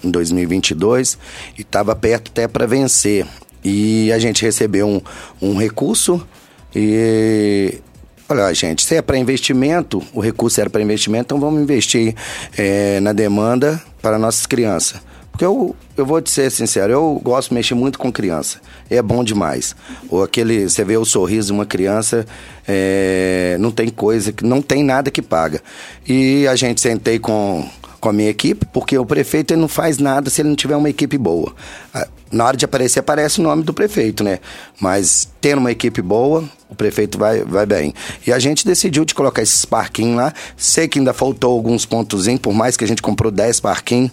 em 0.02 0.10
2022 0.10 1.16
e 1.56 1.60
estava 1.62 1.94
perto 1.94 2.32
até 2.32 2.48
para 2.48 2.66
vencer. 2.66 3.24
E 3.64 4.12
a 4.12 4.18
gente 4.18 4.42
recebeu 4.42 4.88
um, 4.88 5.00
um 5.40 5.56
recurso 5.56 6.26
e 6.74 7.80
Olha, 8.28 8.54
gente, 8.54 8.84
se 8.84 8.94
é 8.94 9.02
para 9.02 9.18
investimento, 9.18 10.00
o 10.14 10.20
recurso 10.20 10.60
era 10.60 10.70
para 10.70 10.80
investimento, 10.80 11.24
então 11.24 11.40
vamos 11.40 11.60
investir 11.60 12.14
é, 12.56 13.00
na 13.00 13.12
demanda 13.12 13.82
para 14.00 14.20
nossas 14.20 14.46
crianças. 14.46 15.00
Porque 15.32 15.44
eu, 15.44 15.74
eu 15.96 16.06
vou 16.06 16.20
te 16.20 16.30
ser 16.30 16.48
sincero, 16.48 16.92
eu 16.92 17.20
gosto 17.24 17.48
de 17.48 17.54
mexer 17.54 17.74
muito 17.74 17.98
com 17.98 18.12
criança. 18.12 18.60
É 18.88 19.02
bom 19.02 19.24
demais. 19.24 19.74
Ou 20.08 20.22
aquele, 20.22 20.68
você 20.68 20.84
vê 20.84 20.96
o 20.96 21.04
sorriso 21.04 21.48
de 21.48 21.52
uma 21.54 21.66
criança, 21.66 22.24
é, 22.68 23.56
não 23.58 23.72
tem 23.72 23.88
coisa, 23.88 24.32
não 24.42 24.62
tem 24.62 24.84
nada 24.84 25.10
que 25.10 25.20
paga. 25.20 25.60
E 26.06 26.46
a 26.46 26.54
gente 26.54 26.80
sentei 26.80 27.18
com 27.18 27.68
com 28.00 28.08
a 28.08 28.12
minha 28.12 28.30
equipe, 28.30 28.66
porque 28.72 28.96
o 28.96 29.04
prefeito 29.04 29.52
ele 29.52 29.60
não 29.60 29.68
faz 29.68 29.98
nada 29.98 30.30
se 30.30 30.40
ele 30.40 30.48
não 30.48 30.56
tiver 30.56 30.74
uma 30.74 30.88
equipe 30.88 31.18
boa. 31.18 31.54
Ah, 31.92 32.08
na 32.32 32.46
hora 32.46 32.56
de 32.56 32.64
aparecer, 32.64 33.00
aparece 33.00 33.40
o 33.40 33.42
nome 33.42 33.62
do 33.62 33.74
prefeito, 33.74 34.24
né? 34.24 34.38
Mas 34.80 35.28
tendo 35.40 35.58
uma 35.58 35.70
equipe 35.70 36.00
boa, 36.00 36.44
o 36.68 36.74
prefeito 36.74 37.18
vai, 37.18 37.44
vai 37.44 37.66
bem. 37.66 37.92
E 38.26 38.32
a 38.32 38.38
gente 38.38 38.64
decidiu 38.64 39.04
de 39.04 39.14
colocar 39.14 39.42
esses 39.42 39.64
parquinhos 39.64 40.16
lá. 40.16 40.32
Sei 40.56 40.86
que 40.88 40.98
ainda 40.98 41.12
faltou 41.12 41.52
alguns 41.52 41.84
pontos, 41.84 42.26
por 42.40 42.54
mais 42.54 42.76
que 42.76 42.84
a 42.84 42.88
gente 42.88 43.02
comprou 43.02 43.30
10 43.30 43.60
parquinhos. 43.60 44.12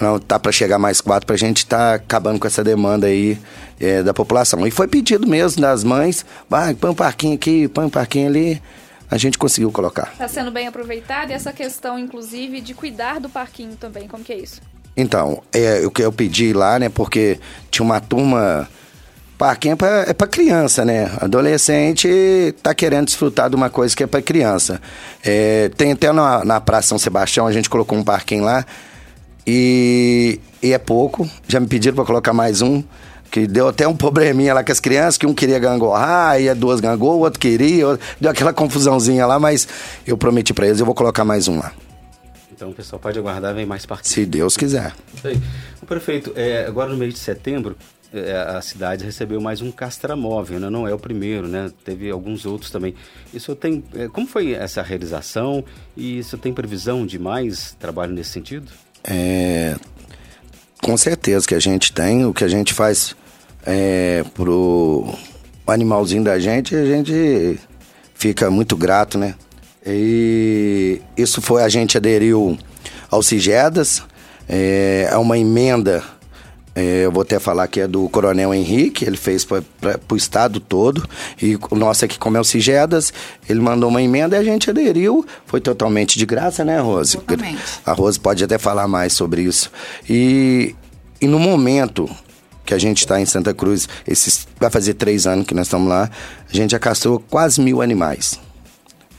Não, 0.00 0.18
tá 0.18 0.40
para 0.40 0.50
chegar 0.50 0.78
mais 0.78 1.00
quatro 1.00 1.24
para 1.26 1.34
a 1.34 1.38
gente 1.38 1.64
tá 1.66 1.94
acabando 1.94 2.40
com 2.40 2.46
essa 2.48 2.64
demanda 2.64 3.06
aí 3.06 3.38
é, 3.78 4.02
da 4.02 4.12
população. 4.12 4.66
E 4.66 4.70
foi 4.70 4.88
pedido 4.88 5.26
mesmo 5.26 5.62
das 5.62 5.84
mães, 5.84 6.24
vai, 6.50 6.74
põe 6.74 6.90
um 6.90 6.94
parquinho 6.94 7.34
aqui, 7.34 7.68
põe 7.68 7.84
um 7.84 7.90
parquinho 7.90 8.28
ali 8.28 8.60
a 9.14 9.16
gente 9.16 9.38
conseguiu 9.38 9.70
colocar. 9.70 10.10
Está 10.12 10.26
sendo 10.26 10.50
bem 10.50 10.66
aproveitado 10.66 11.30
e 11.30 11.34
essa 11.34 11.52
questão, 11.52 11.96
inclusive, 11.96 12.60
de 12.60 12.74
cuidar 12.74 13.20
do 13.20 13.28
parquinho 13.28 13.76
também, 13.76 14.08
como 14.08 14.24
que 14.24 14.32
é 14.32 14.38
isso? 14.38 14.60
Então, 14.96 15.40
é 15.52 15.86
o 15.86 15.90
que 15.90 16.02
eu 16.02 16.10
pedi 16.10 16.52
lá, 16.52 16.80
né? 16.80 16.88
Porque 16.88 17.38
tinha 17.70 17.84
uma 17.84 18.00
turma. 18.00 18.68
Parquinho 19.38 19.74
é 19.74 19.76
pra, 19.76 20.04
é 20.08 20.12
pra 20.12 20.26
criança, 20.26 20.84
né? 20.84 21.12
Adolescente 21.20 22.56
tá 22.60 22.74
querendo 22.74 23.06
desfrutar 23.06 23.48
de 23.48 23.54
uma 23.54 23.70
coisa 23.70 23.94
que 23.94 24.02
é 24.02 24.06
pra 24.06 24.20
criança. 24.20 24.82
É, 25.22 25.68
tem 25.76 25.92
até 25.92 26.10
na, 26.10 26.44
na 26.44 26.60
Praça 26.60 26.88
São 26.88 26.98
Sebastião, 26.98 27.46
a 27.46 27.52
gente 27.52 27.70
colocou 27.70 27.96
um 27.96 28.02
parquinho 28.02 28.42
lá. 28.42 28.66
E, 29.46 30.40
e 30.60 30.72
é 30.72 30.78
pouco. 30.78 31.28
Já 31.46 31.60
me 31.60 31.68
pediram 31.68 31.94
para 31.94 32.04
colocar 32.04 32.32
mais 32.32 32.62
um 32.62 32.82
que 33.34 33.48
deu 33.48 33.66
até 33.66 33.88
um 33.88 33.96
probleminha 33.96 34.54
lá 34.54 34.62
com 34.62 34.70
as 34.70 34.78
crianças, 34.78 35.18
que 35.18 35.26
um 35.26 35.34
queria 35.34 35.58
gangorrar, 35.58 36.40
e 36.40 36.54
duas 36.54 36.78
gangou, 36.78 37.16
o 37.16 37.18
outro 37.22 37.40
queria, 37.40 37.98
deu 38.20 38.30
aquela 38.30 38.52
confusãozinha 38.52 39.26
lá, 39.26 39.40
mas 39.40 39.66
eu 40.06 40.16
prometi 40.16 40.54
para 40.54 40.68
eles, 40.68 40.78
eu 40.78 40.86
vou 40.86 40.94
colocar 40.94 41.24
mais 41.24 41.48
um 41.48 41.58
lá. 41.58 41.72
Então 42.52 42.70
o 42.70 42.72
pessoal 42.72 43.00
pode 43.00 43.18
aguardar, 43.18 43.52
vem 43.52 43.66
mais 43.66 43.84
parques. 43.84 44.12
Se 44.12 44.24
Deus 44.24 44.56
quiser. 44.56 44.94
Isso 45.12 45.26
aí. 45.26 45.40
O 45.82 45.86
prefeito, 45.86 46.32
é, 46.36 46.64
agora 46.64 46.90
no 46.90 46.96
mês 46.96 47.12
de 47.12 47.18
setembro, 47.18 47.76
é, 48.12 48.36
a 48.36 48.62
cidade 48.62 49.04
recebeu 49.04 49.40
mais 49.40 49.60
um 49.60 49.72
castramóvel, 49.72 50.60
né? 50.60 50.70
não 50.70 50.86
é 50.86 50.94
o 50.94 50.98
primeiro, 50.98 51.48
né? 51.48 51.72
Teve 51.84 52.12
alguns 52.12 52.46
outros 52.46 52.70
também. 52.70 52.94
Isso 53.34 53.56
tem, 53.56 53.82
é, 53.96 54.06
como 54.06 54.28
foi 54.28 54.52
essa 54.52 54.80
realização 54.80 55.64
e 55.96 56.20
isso 56.20 56.38
tem 56.38 56.54
previsão 56.54 57.04
de 57.04 57.18
mais 57.18 57.76
trabalho 57.80 58.12
nesse 58.12 58.30
sentido? 58.30 58.70
É, 59.02 59.74
com 60.80 60.96
certeza 60.96 61.48
que 61.48 61.56
a 61.56 61.60
gente 61.60 61.92
tem. 61.92 62.24
O 62.24 62.32
que 62.32 62.44
a 62.44 62.48
gente 62.48 62.72
faz 62.72 63.16
é, 63.66 64.24
pro 64.34 65.06
animalzinho 65.66 66.24
da 66.24 66.38
gente, 66.38 66.74
a 66.74 66.84
gente 66.84 67.58
fica 68.14 68.50
muito 68.50 68.76
grato, 68.76 69.18
né? 69.18 69.34
E 69.86 71.00
isso 71.16 71.42
foi, 71.42 71.62
a 71.62 71.68
gente 71.68 71.96
aderiu 71.96 72.56
ao 73.10 73.22
Cigedas, 73.22 74.02
é, 74.48 75.08
é 75.10 75.16
uma 75.16 75.38
emenda, 75.38 76.02
é, 76.74 77.04
eu 77.04 77.12
vou 77.12 77.22
até 77.22 77.38
falar 77.38 77.68
que 77.68 77.80
é 77.80 77.86
do 77.86 78.08
Coronel 78.08 78.54
Henrique, 78.54 79.04
ele 79.04 79.16
fez 79.16 79.44
para 79.44 79.62
o 80.10 80.16
estado 80.16 80.58
todo, 80.58 81.06
e 81.40 81.58
o 81.70 81.76
nosso 81.76 82.04
aqui, 82.04 82.18
como 82.18 82.36
é 82.36 82.40
o 82.40 82.44
Cigedas, 82.44 83.12
ele 83.48 83.60
mandou 83.60 83.90
uma 83.90 84.00
emenda 84.00 84.36
e 84.36 84.40
a 84.40 84.44
gente 84.44 84.70
aderiu, 84.70 85.24
foi 85.46 85.60
totalmente 85.60 86.18
de 86.18 86.24
graça, 86.24 86.64
né, 86.64 86.80
Rose? 86.80 87.18
Totalmente. 87.18 87.62
A 87.84 87.92
Rose 87.92 88.18
pode 88.18 88.42
até 88.42 88.56
falar 88.56 88.88
mais 88.88 89.12
sobre 89.12 89.42
isso. 89.42 89.70
E, 90.08 90.74
e 91.20 91.26
no 91.26 91.38
momento 91.38 92.08
que 92.64 92.74
a 92.74 92.78
gente 92.78 92.98
está 92.98 93.20
em 93.20 93.26
Santa 93.26 93.52
Cruz, 93.52 93.88
esses, 94.06 94.46
vai 94.58 94.70
fazer 94.70 94.94
três 94.94 95.26
anos 95.26 95.46
que 95.46 95.54
nós 95.54 95.66
estamos 95.66 95.88
lá, 95.88 96.10
a 96.50 96.56
gente 96.56 96.70
já 96.70 96.78
caçou 96.78 97.22
quase 97.30 97.60
mil 97.60 97.82
animais. 97.82 98.40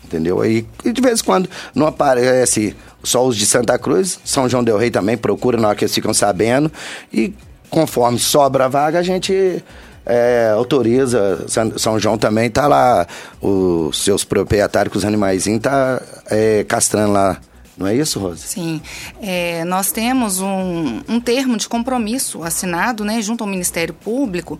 Entendeu? 0.04 0.46
E, 0.46 0.66
de 0.84 1.02
vez 1.02 1.20
em 1.20 1.24
quando 1.24 1.50
não 1.74 1.88
aparece 1.88 2.76
só 3.04 3.26
os 3.26 3.36
de 3.36 3.46
Santa 3.46 3.78
Cruz, 3.78 4.20
São 4.24 4.48
João 4.48 4.64
Del 4.64 4.78
Rei 4.78 4.92
também 4.92 5.18
procura 5.18 5.58
na 5.58 5.70
hora 5.70 5.78
que 5.78 5.84
eles 5.84 5.94
ficam 5.94 6.14
sabendo. 6.14 6.72
E 7.12 7.34
conforme 7.70 8.20
sobra 8.20 8.66
a 8.66 8.68
vaga, 8.68 9.00
a 9.00 9.04
gente 9.04 9.64
é, 10.06 10.52
autoriza. 10.54 11.46
São 11.78 12.00
João 12.00 12.18
também 12.18 12.50
tá 12.50 12.68
lá, 12.68 13.08
os 13.42 14.04
seus 14.04 14.24
proprietários 14.24 14.96
os 14.96 15.06
animaizinhos 15.06 15.62
tá 15.62 16.02
é, 16.30 16.64
castrando 16.68 17.14
lá 17.14 17.38
não 17.78 17.88
é 17.88 17.96
isso, 17.96 18.20
Rosa? 18.20 18.48
Sim. 18.48 18.82
É, 19.22 19.66
nós 19.66 19.92
temos 19.92 20.40
um, 20.40 21.02
um 21.10 21.20
termo 21.20 21.58
de 21.58 21.68
compromisso 21.68 22.42
assinado 22.42 23.04
né, 23.04 23.22
junto 23.22 23.44
ao 23.44 23.50
Ministério 23.50 23.94
Público, 23.94 24.58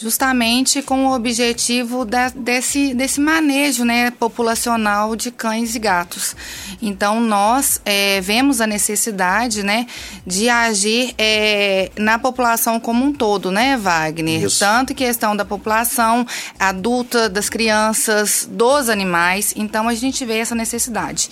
justamente 0.00 0.80
com 0.80 1.06
o 1.06 1.14
objetivo 1.14 2.06
da, 2.06 2.30
desse, 2.30 2.94
desse 2.94 3.20
manejo 3.20 3.84
né, 3.84 4.10
populacional 4.10 5.14
de 5.14 5.30
cães 5.30 5.74
e 5.74 5.78
gatos. 5.78 6.34
Então, 6.80 7.20
nós 7.20 7.78
é, 7.84 8.22
vemos 8.22 8.62
a 8.62 8.66
necessidade 8.66 9.62
né, 9.62 9.86
de 10.26 10.48
agir 10.48 11.14
é, 11.18 11.90
na 11.96 12.18
população 12.18 12.80
como 12.80 13.04
um 13.04 13.12
todo, 13.12 13.50
né, 13.50 13.76
Wagner? 13.76 14.44
Isso. 14.44 14.60
Tanto 14.60 14.94
em 14.94 14.96
questão 14.96 15.36
da 15.36 15.44
população 15.44 16.26
adulta, 16.58 17.28
das 17.28 17.50
crianças, 17.50 18.48
dos 18.50 18.88
animais. 18.88 19.52
Então, 19.54 19.88
a 19.88 19.94
gente 19.94 20.24
vê 20.24 20.38
essa 20.38 20.54
necessidade. 20.54 21.28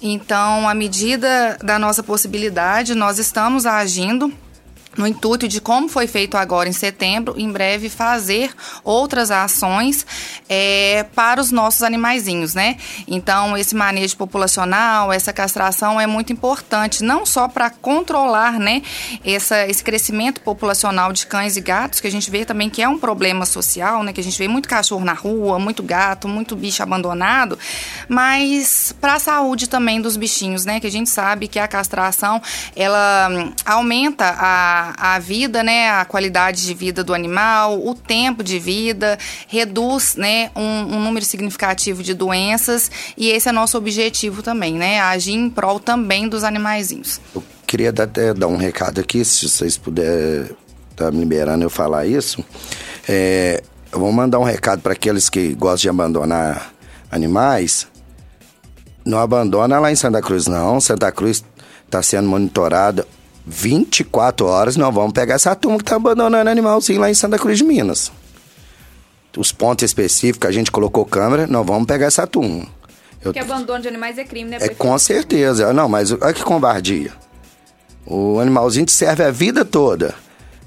Então, 0.00 0.68
à 0.68 0.74
medida 0.74 1.58
da 1.62 1.78
nossa 1.78 2.02
possibilidade, 2.02 2.94
nós 2.94 3.18
estamos 3.18 3.66
agindo 3.66 4.32
no 4.96 5.06
intuito 5.06 5.46
de 5.46 5.60
como 5.60 5.88
foi 5.88 6.06
feito 6.06 6.36
agora 6.36 6.68
em 6.68 6.72
setembro, 6.72 7.34
em 7.36 7.50
breve 7.50 7.88
fazer 7.88 8.52
outras 8.82 9.30
ações 9.30 10.06
é, 10.48 11.04
para 11.14 11.40
os 11.40 11.50
nossos 11.50 11.82
animaizinhos, 11.82 12.54
né? 12.54 12.76
Então, 13.06 13.56
esse 13.56 13.74
manejo 13.74 14.16
populacional, 14.16 15.12
essa 15.12 15.32
castração 15.32 16.00
é 16.00 16.06
muito 16.06 16.32
importante, 16.32 17.04
não 17.04 17.24
só 17.26 17.48
para 17.48 17.70
controlar, 17.70 18.58
né, 18.58 18.82
essa, 19.24 19.66
esse 19.66 19.84
crescimento 19.84 20.40
populacional 20.40 21.12
de 21.12 21.26
cães 21.26 21.56
e 21.56 21.60
gatos, 21.60 22.00
que 22.00 22.06
a 22.06 22.10
gente 22.10 22.30
vê 22.30 22.44
também 22.44 22.70
que 22.70 22.82
é 22.82 22.88
um 22.88 22.98
problema 22.98 23.46
social, 23.46 24.02
né, 24.02 24.12
que 24.12 24.20
a 24.20 24.24
gente 24.24 24.38
vê 24.38 24.48
muito 24.48 24.68
cachorro 24.68 25.04
na 25.04 25.12
rua, 25.12 25.58
muito 25.58 25.82
gato, 25.82 26.26
muito 26.26 26.56
bicho 26.56 26.82
abandonado, 26.82 27.58
mas 28.08 28.94
para 29.00 29.14
a 29.14 29.18
saúde 29.18 29.68
também 29.68 30.00
dos 30.00 30.16
bichinhos, 30.16 30.64
né, 30.64 30.80
que 30.80 30.86
a 30.86 30.90
gente 30.90 31.10
sabe 31.10 31.48
que 31.48 31.58
a 31.58 31.68
castração, 31.68 32.40
ela 32.74 33.28
hum, 33.30 33.52
aumenta 33.64 34.34
a 34.38 34.77
a, 34.96 35.18
vida, 35.18 35.62
né, 35.62 35.90
a 35.90 36.04
qualidade 36.04 36.64
de 36.64 36.74
vida 36.74 37.02
do 37.02 37.14
animal, 37.14 37.86
o 37.86 37.94
tempo 37.94 38.42
de 38.42 38.58
vida, 38.58 39.18
reduz, 39.46 40.16
né, 40.16 40.50
um, 40.54 40.96
um 40.96 41.00
número 41.00 41.24
significativo 41.24 42.02
de 42.02 42.14
doenças 42.14 42.90
e 43.16 43.30
esse 43.30 43.48
é 43.48 43.52
nosso 43.52 43.76
objetivo 43.76 44.42
também, 44.42 44.74
né, 44.74 45.00
agir 45.00 45.32
em 45.32 45.50
prol 45.50 45.80
também 45.80 46.28
dos 46.28 46.44
animaizinhos. 46.44 47.20
Eu 47.34 47.42
queria 47.66 47.90
até 47.90 48.32
dar 48.32 48.46
um 48.46 48.56
recado 48.56 49.00
aqui, 49.00 49.24
se 49.24 49.48
vocês 49.48 49.76
puderem 49.76 50.50
tá 50.98 51.10
me 51.12 51.20
liberando 51.20 51.64
eu 51.64 51.70
falar 51.70 52.06
isso. 52.06 52.44
É, 53.08 53.62
eu 53.92 54.00
vou 54.00 54.12
mandar 54.12 54.38
um 54.38 54.44
recado 54.44 54.82
para 54.82 54.92
aqueles 54.92 55.30
que 55.30 55.54
gostam 55.54 55.82
de 55.82 55.88
abandonar 55.88 56.72
animais. 57.10 57.86
Não 59.04 59.18
abandona 59.18 59.78
lá 59.78 59.90
em 59.90 59.94
Santa 59.94 60.20
Cruz, 60.20 60.46
não. 60.46 60.80
Santa 60.80 61.10
Cruz 61.12 61.42
está 61.86 62.02
sendo 62.02 62.28
monitorada 62.28 63.06
24 63.48 64.46
horas 64.46 64.76
nós 64.76 64.94
vamos 64.94 65.12
pegar 65.12 65.34
essa 65.34 65.54
turma 65.56 65.78
que 65.78 65.84
está 65.84 65.96
abandonando 65.96 66.50
animalzinho 66.50 67.00
lá 67.00 67.10
em 67.10 67.14
Santa 67.14 67.38
Cruz 67.38 67.56
de 67.56 67.64
Minas. 67.64 68.12
Os 69.36 69.52
pontos 69.52 69.84
específicos, 69.84 70.48
a 70.48 70.52
gente 70.52 70.70
colocou 70.70 71.04
câmera, 71.04 71.46
nós 71.46 71.64
vamos 71.64 71.86
pegar 71.86 72.06
essa 72.06 72.26
turma. 72.26 72.66
Eu... 73.20 73.32
Porque 73.32 73.38
abandono 73.38 73.80
de 73.80 73.88
animais 73.88 74.18
é 74.18 74.24
crime, 74.24 74.50
né? 74.50 74.58
É 74.60 74.68
com 74.68 74.98
certeza. 74.98 75.72
Não, 75.72 75.88
mas 75.88 76.12
olha 76.12 76.32
que 76.32 76.42
covardia. 76.42 77.12
O 78.04 78.38
animalzinho 78.38 78.86
te 78.86 78.92
serve 78.92 79.24
a 79.24 79.30
vida 79.30 79.64
toda. 79.64 80.14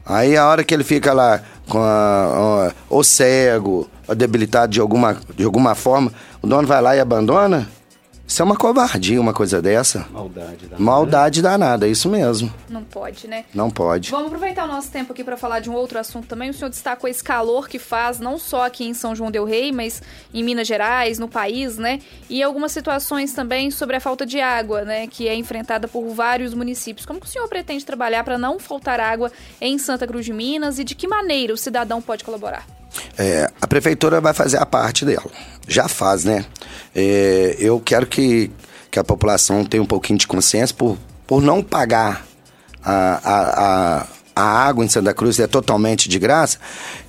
Aí 0.05 0.35
a 0.35 0.47
hora 0.47 0.63
que 0.63 0.73
ele 0.73 0.83
fica 0.83 1.13
lá 1.13 1.41
com 1.67 1.79
a, 1.79 2.67
a, 2.67 2.73
ou 2.89 3.03
cego, 3.03 3.89
ou 4.07 4.15
debilitado 4.15 4.71
de 4.71 4.79
alguma, 4.79 5.17
de 5.35 5.43
alguma 5.43 5.75
forma, 5.75 6.11
o 6.41 6.47
dono 6.47 6.67
vai 6.67 6.81
lá 6.81 6.95
e 6.95 6.99
abandona? 6.99 7.67
Isso 8.27 8.41
é 8.41 8.45
uma 8.45 8.55
covardia, 8.55 9.19
uma 9.19 9.33
coisa 9.33 9.61
dessa. 9.61 10.07
Maldade 10.09 10.65
danada. 10.65 10.83
Maldade 10.83 11.41
danada, 11.41 11.87
é 11.87 11.91
isso 11.91 12.07
mesmo. 12.09 12.53
Não 12.69 12.83
pode, 12.83 13.27
né? 13.27 13.43
Não 13.53 13.69
pode. 13.69 14.09
Vamos 14.09 14.27
aproveitar 14.27 14.63
o 14.63 14.67
nosso 14.67 14.89
tempo 14.89 15.11
aqui 15.11 15.23
para 15.23 15.35
falar 15.35 15.59
de 15.59 15.69
um 15.69 15.73
outro 15.73 15.99
assunto 15.99 16.27
também. 16.27 16.49
O 16.49 16.53
senhor 16.53 16.69
destacou 16.69 17.09
esse 17.09 17.21
calor 17.21 17.67
que 17.67 17.77
faz, 17.77 18.19
não 18.19 18.37
só 18.37 18.65
aqui 18.65 18.85
em 18.85 18.93
São 18.93 19.13
João 19.13 19.29
Del 19.29 19.43
Rei, 19.43 19.71
mas 19.73 20.01
em 20.33 20.43
Minas 20.43 20.67
Gerais, 20.67 21.19
no 21.19 21.27
país, 21.27 21.77
né? 21.77 21.99
E 22.29 22.41
algumas 22.41 22.71
situações 22.71 23.33
também 23.33 23.69
sobre 23.69 23.97
a 23.97 23.99
falta 23.99 24.25
de 24.25 24.39
água, 24.39 24.83
né? 24.83 25.07
Que 25.07 25.27
é 25.27 25.35
enfrentada 25.35 25.87
por 25.87 26.07
vários 26.13 26.53
municípios. 26.53 27.05
Como 27.05 27.19
que 27.19 27.27
o 27.27 27.29
senhor 27.29 27.47
pretende 27.49 27.85
trabalhar 27.85 28.23
para 28.23 28.37
não 28.37 28.59
faltar 28.59 28.99
água 28.99 29.31
em 29.59 29.77
Santa 29.77 30.07
Cruz 30.07 30.25
de 30.25 30.31
Minas 30.31 30.79
e 30.79 30.83
de 30.83 30.95
que 30.95 31.07
maneira 31.07 31.53
o 31.53 31.57
cidadão 31.57 32.01
pode 32.01 32.23
colaborar? 32.23 32.65
É, 33.17 33.49
a 33.61 33.67
prefeitura 33.67 34.21
vai 34.21 34.33
fazer 34.33 34.57
a 34.57 34.65
parte 34.65 35.05
dela. 35.05 35.29
Já 35.67 35.87
faz, 35.87 36.23
né? 36.23 36.45
É, 36.95 37.55
eu 37.59 37.79
quero 37.79 38.05
que, 38.05 38.51
que 38.89 38.99
a 38.99 39.03
população 39.03 39.65
tenha 39.65 39.83
um 39.83 39.85
pouquinho 39.85 40.19
de 40.19 40.27
consciência 40.27 40.75
por, 40.75 40.97
por 41.27 41.41
não 41.41 41.61
pagar 41.61 42.25
a, 42.83 42.93
a, 43.23 44.01
a, 44.01 44.07
a 44.35 44.67
água 44.67 44.83
em 44.83 44.89
Santa 44.89 45.13
Cruz, 45.13 45.39
é 45.39 45.47
totalmente 45.47 46.09
de 46.09 46.17
graça. 46.17 46.57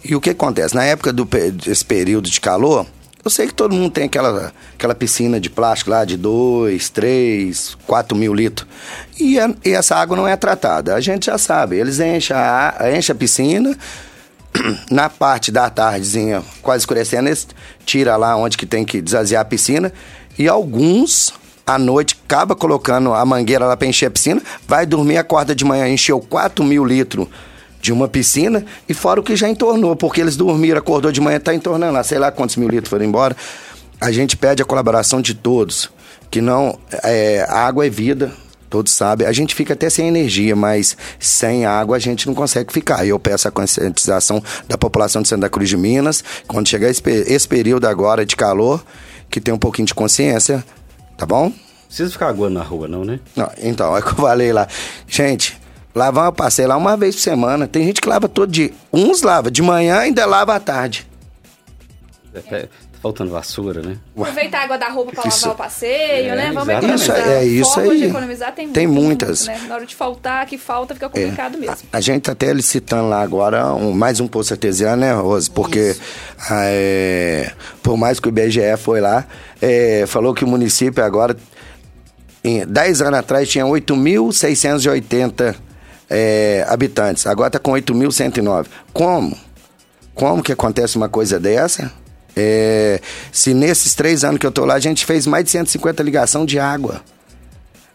E 0.05 0.15
o 0.15 0.21
que 0.21 0.31
acontece? 0.31 0.75
Na 0.75 0.85
época 0.85 1.13
do, 1.13 1.25
desse 1.25 1.85
período 1.85 2.29
de 2.29 2.41
calor, 2.41 2.87
eu 3.25 3.31
sei 3.31 3.47
que 3.47 3.55
todo 3.55 3.73
mundo 3.73 3.93
tem 3.93 4.05
aquela, 4.05 4.53
aquela 4.75 4.95
piscina 4.97 5.39
de 5.39 5.49
plástico 5.49 5.91
lá 5.91 6.05
de 6.05 6.17
2, 6.17 6.91
3, 6.91 7.77
4 7.87 8.17
mil 8.17 8.35
litros. 8.35 8.69
E, 9.19 9.39
a, 9.39 9.55
e, 9.65 9.71
essa 9.71 9.95
água 9.95 10.17
não 10.17 10.27
é 10.27 10.37
tratada. 10.37 10.95
A 10.95 11.01
gente 11.01 11.27
já 11.27 11.39
sabe. 11.39 11.77
Eles 11.77 12.01
enchem 12.01 12.37
a, 12.37 12.91
enchem 12.97 13.15
a 13.15 13.17
piscina 13.17 13.79
na 14.91 15.09
parte 15.09 15.51
da 15.51 15.69
tardezinha, 15.71 16.43
quase 16.61 16.83
escurecendo, 16.83 17.29
eles 17.29 17.47
tira 17.85 18.17
lá 18.17 18.37
onde 18.37 18.57
que 18.57 18.67
tem 18.67 18.85
que 18.85 19.01
desaziar 19.01 19.43
a 19.43 19.45
piscina. 19.45 19.93
E 20.39 20.49
alguns, 20.49 21.33
à 21.67 21.79
noite, 21.79 22.19
acaba 22.25 22.55
colocando 22.55 23.13
a 23.13 23.25
mangueira 23.25 23.67
lá 23.67 23.77
para 23.77 23.87
encher 23.87 24.07
a 24.07 24.11
piscina, 24.11 24.43
vai 24.67 24.87
dormir, 24.87 25.19
acorda 25.19 25.55
de 25.55 25.65
manhã, 25.65 25.89
encheu 25.89 26.21
4 26.21 26.65
mil 26.65 26.85
litros 26.85 27.29
de 27.81 27.93
uma 27.93 28.07
piscina, 28.07 28.65
e 28.89 28.95
fora 28.95 29.19
o 29.19 29.25
que 29.25 29.35
já 29.35 29.49
entornou, 29.49 29.97
porque 29.97 30.21
eles 30.21 30.37
dormiram, 30.37 30.79
acordou 30.79 31.11
de 31.11 31.21
manhã, 31.21 31.41
tá 31.41 31.53
entornando 31.53 31.93
lá, 31.93 32.05
sei 32.05 32.17
lá 32.17 32.31
quantos 32.31 32.55
mil 32.55 32.69
litros 32.69 32.89
foram 32.89 33.05
embora. 33.05 33.37
A 34.01 34.13
gente 34.13 34.37
pede 34.37 34.63
a 34.63 34.65
colaboração 34.65 35.21
de 35.21 35.35
todos, 35.35 35.91
que 36.31 36.41
não, 36.41 36.79
é, 37.03 37.45
água 37.49 37.85
é 37.85 37.91
vida, 37.91 38.33
todos 38.73 38.91
sabem. 38.91 39.27
A 39.27 39.33
gente 39.33 39.55
fica 39.55 39.75
até 39.75 39.91
sem 39.91 40.09
energia, 40.09 40.57
mas 40.57 40.97
sem 41.19 41.67
água 41.67 41.99
a 41.99 41.99
gente 41.99 42.27
não 42.27 42.35
consegue 42.35 42.73
ficar. 42.73 43.05
E 43.05 43.11
eu 43.11 43.19
peço 43.19 43.47
a 43.47 43.51
conscientização 43.51 44.43
da 44.67 44.79
população 44.79 45.21
de 45.21 45.29
Santa 45.29 45.51
Cruz 45.51 45.69
de 45.69 45.77
Minas, 45.77 46.25
quando 46.49 46.67
chegar 46.67 46.89
esse, 46.89 47.03
esse 47.07 47.47
período 47.47 47.87
agora 47.87 48.25
de 48.25 48.35
calor, 48.35 48.83
que 49.29 49.43
tem 49.43 49.53
um 49.53 49.59
pouquinho 49.59 49.85
de 49.85 49.95
consciência, 49.95 50.65
tá 51.19 51.27
bom? 51.27 51.53
Precisa 51.87 52.11
ficar 52.11 52.29
aguando 52.29 52.55
na 52.55 52.63
rua, 52.63 52.89
não, 52.89 53.05
né? 53.05 53.21
Não, 53.37 53.51
então, 53.59 53.95
é 53.95 54.01
que 54.01 54.09
eu 54.09 54.15
falei 54.15 54.55
lá. 54.55 54.67
Gente, 55.07 55.61
lavar 55.95 56.29
eu 56.29 56.33
passei 56.33 56.67
lá 56.67 56.75
uma 56.75 56.97
vez 56.97 57.15
por 57.15 57.21
semana. 57.21 57.69
Tem 57.69 57.85
gente 57.85 58.01
que 58.01 58.09
lava 58.09 58.27
todo 58.27 58.51
dia. 58.51 58.73
Uns 58.91 59.21
lava 59.21 59.51
de 59.51 59.61
manhã 59.61 59.97
e 59.97 60.07
ainda 60.07 60.25
lava 60.25 60.55
à 60.55 60.61
tarde. 60.61 61.07
É, 62.51 62.69
faltando 63.03 63.33
vassoura, 63.33 63.83
né? 63.83 63.97
Aproveitar 64.17 64.61
a 64.61 64.63
água 64.63 64.79
da 64.79 64.89
roupa 64.89 65.11
para 65.11 65.29
lavar 65.29 65.51
o 65.51 65.55
passeio, 65.57 66.33
é, 66.33 66.37
né? 66.37 66.53
Vamos 66.53 66.69
exatamente. 66.69 67.03
economizar. 67.03 67.19
Isso, 67.19 67.33
é 67.33 67.45
isso 67.45 67.81
aí. 67.81 67.99
de 67.99 68.05
economizar 68.05 68.55
tem, 68.55 68.69
tem 68.69 68.87
muitas. 68.87 69.49
Muito, 69.49 69.61
né? 69.61 69.69
Na 69.69 69.75
hora 69.75 69.85
de 69.85 69.97
faltar, 69.97 70.47
que 70.47 70.57
falta, 70.57 70.95
fica 70.95 71.09
complicado 71.09 71.57
é. 71.57 71.59
mesmo. 71.59 71.77
A, 71.93 71.99
a, 71.99 72.01
gente 72.01 72.23
tá 72.23 72.33
até 72.33 72.53
licitando 72.53 73.09
lá 73.09 73.21
agora 73.21 73.75
um, 73.75 73.91
mais 73.93 74.21
um 74.21 74.29
poço 74.29 74.53
artesiano, 74.53 74.99
né, 74.99 75.13
Rose? 75.13 75.51
Porque 75.51 75.97
é, 76.49 77.51
por 77.83 77.97
mais 77.97 78.21
que 78.21 78.29
o 78.29 78.31
IBGE 78.31 78.77
foi 78.79 79.01
lá, 79.01 79.27
é, 79.61 80.05
falou 80.07 80.33
que 80.33 80.45
o 80.45 80.49
município 80.49 81.03
agora, 81.03 81.37
em 82.45 82.65
10 82.65 83.03
anos 83.03 83.19
atrás, 83.19 83.49
tinha 83.49 83.65
8.680 83.65 85.57
é, 86.09 86.65
habitantes. 86.69 87.27
Agora 87.27 87.49
está 87.49 87.59
com 87.59 87.73
8.109. 87.73 88.67
Como? 88.93 89.37
Como 90.15 90.41
que 90.41 90.53
acontece 90.53 90.97
uma 90.97 91.09
coisa 91.09 91.41
dessa? 91.41 92.01
É, 92.37 93.01
se 93.31 93.53
nesses 93.55 93.95
três 93.95 94.25
anos 94.25 94.39
que 94.39 94.47
eu 94.47 94.53
tô 94.53 94.65
lá, 94.65 94.75
a 94.75 94.81
gente 94.81 95.05
fez 95.05 95.27
mais 95.27 95.45
de 95.45 95.51
150 95.51 96.03
ligação 96.03 96.45
de 96.45 96.59
água. 96.59 97.03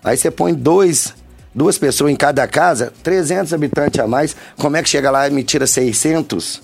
Aí 0.04 0.16
você 0.16 0.30
põe 0.30 0.54
dois, 0.54 1.14
duas 1.54 1.78
pessoas 1.78 2.12
em 2.12 2.16
cada 2.16 2.48
casa, 2.48 2.94
300 3.04 3.54
habitantes 3.54 4.00
a 4.00 4.08
mais, 4.08 4.36
como 4.58 4.78
é 4.78 4.84
que 4.84 4.90
chega 4.90 5.10
lá 5.10 5.28
e 5.28 5.32
me 5.32 5.44
tira 5.44 5.66
600? 5.66 6.62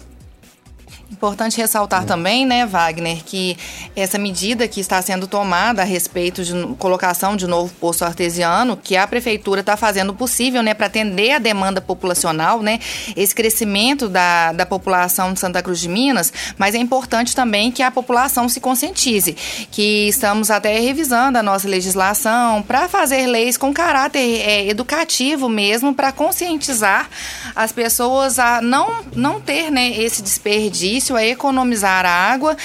Importante 1.13 1.57
ressaltar 1.57 2.05
também, 2.05 2.43
né, 2.43 2.65
Wagner, 2.65 3.23
que 3.23 3.55
essa 3.95 4.17
medida 4.17 4.67
que 4.67 4.79
está 4.79 4.99
sendo 4.99 5.27
tomada 5.27 5.83
a 5.83 5.85
respeito 5.85 6.43
de 6.43 6.53
colocação 6.79 7.35
de 7.35 7.45
novo 7.45 7.71
poço 7.79 8.03
artesiano, 8.03 8.75
que 8.75 8.97
a 8.97 9.05
prefeitura 9.05 9.59
está 9.59 9.77
fazendo 9.77 10.09
o 10.09 10.15
possível, 10.15 10.63
né, 10.63 10.73
para 10.73 10.87
atender 10.87 11.33
a 11.33 11.39
demanda 11.39 11.79
populacional, 11.79 12.63
né, 12.63 12.79
esse 13.15 13.33
crescimento 13.35 14.09
da, 14.09 14.53
da 14.53 14.65
população 14.65 15.33
de 15.33 15.39
Santa 15.39 15.61
Cruz 15.61 15.79
de 15.79 15.87
Minas, 15.87 16.33
mas 16.57 16.73
é 16.73 16.79
importante 16.79 17.35
também 17.35 17.71
que 17.71 17.83
a 17.83 17.91
população 17.91 18.49
se 18.49 18.59
conscientize, 18.59 19.37
que 19.69 20.07
estamos 20.07 20.49
até 20.49 20.79
revisando 20.79 21.37
a 21.37 21.43
nossa 21.43 21.67
legislação 21.67 22.63
para 22.63 22.89
fazer 22.89 23.27
leis 23.27 23.55
com 23.55 23.71
caráter 23.71 24.41
é, 24.41 24.67
educativo 24.67 25.47
mesmo, 25.47 25.93
para 25.93 26.11
conscientizar 26.11 27.07
as 27.55 27.71
pessoas 27.71 28.39
a 28.39 28.61
não, 28.63 29.03
não 29.15 29.39
ter, 29.39 29.69
né, 29.69 29.89
esse 29.89 30.23
desperdício 30.23 31.02
benefício 31.03 31.17
é 31.17 31.27
economizar 31.27 32.05
a 32.05 32.09
água 32.09 32.55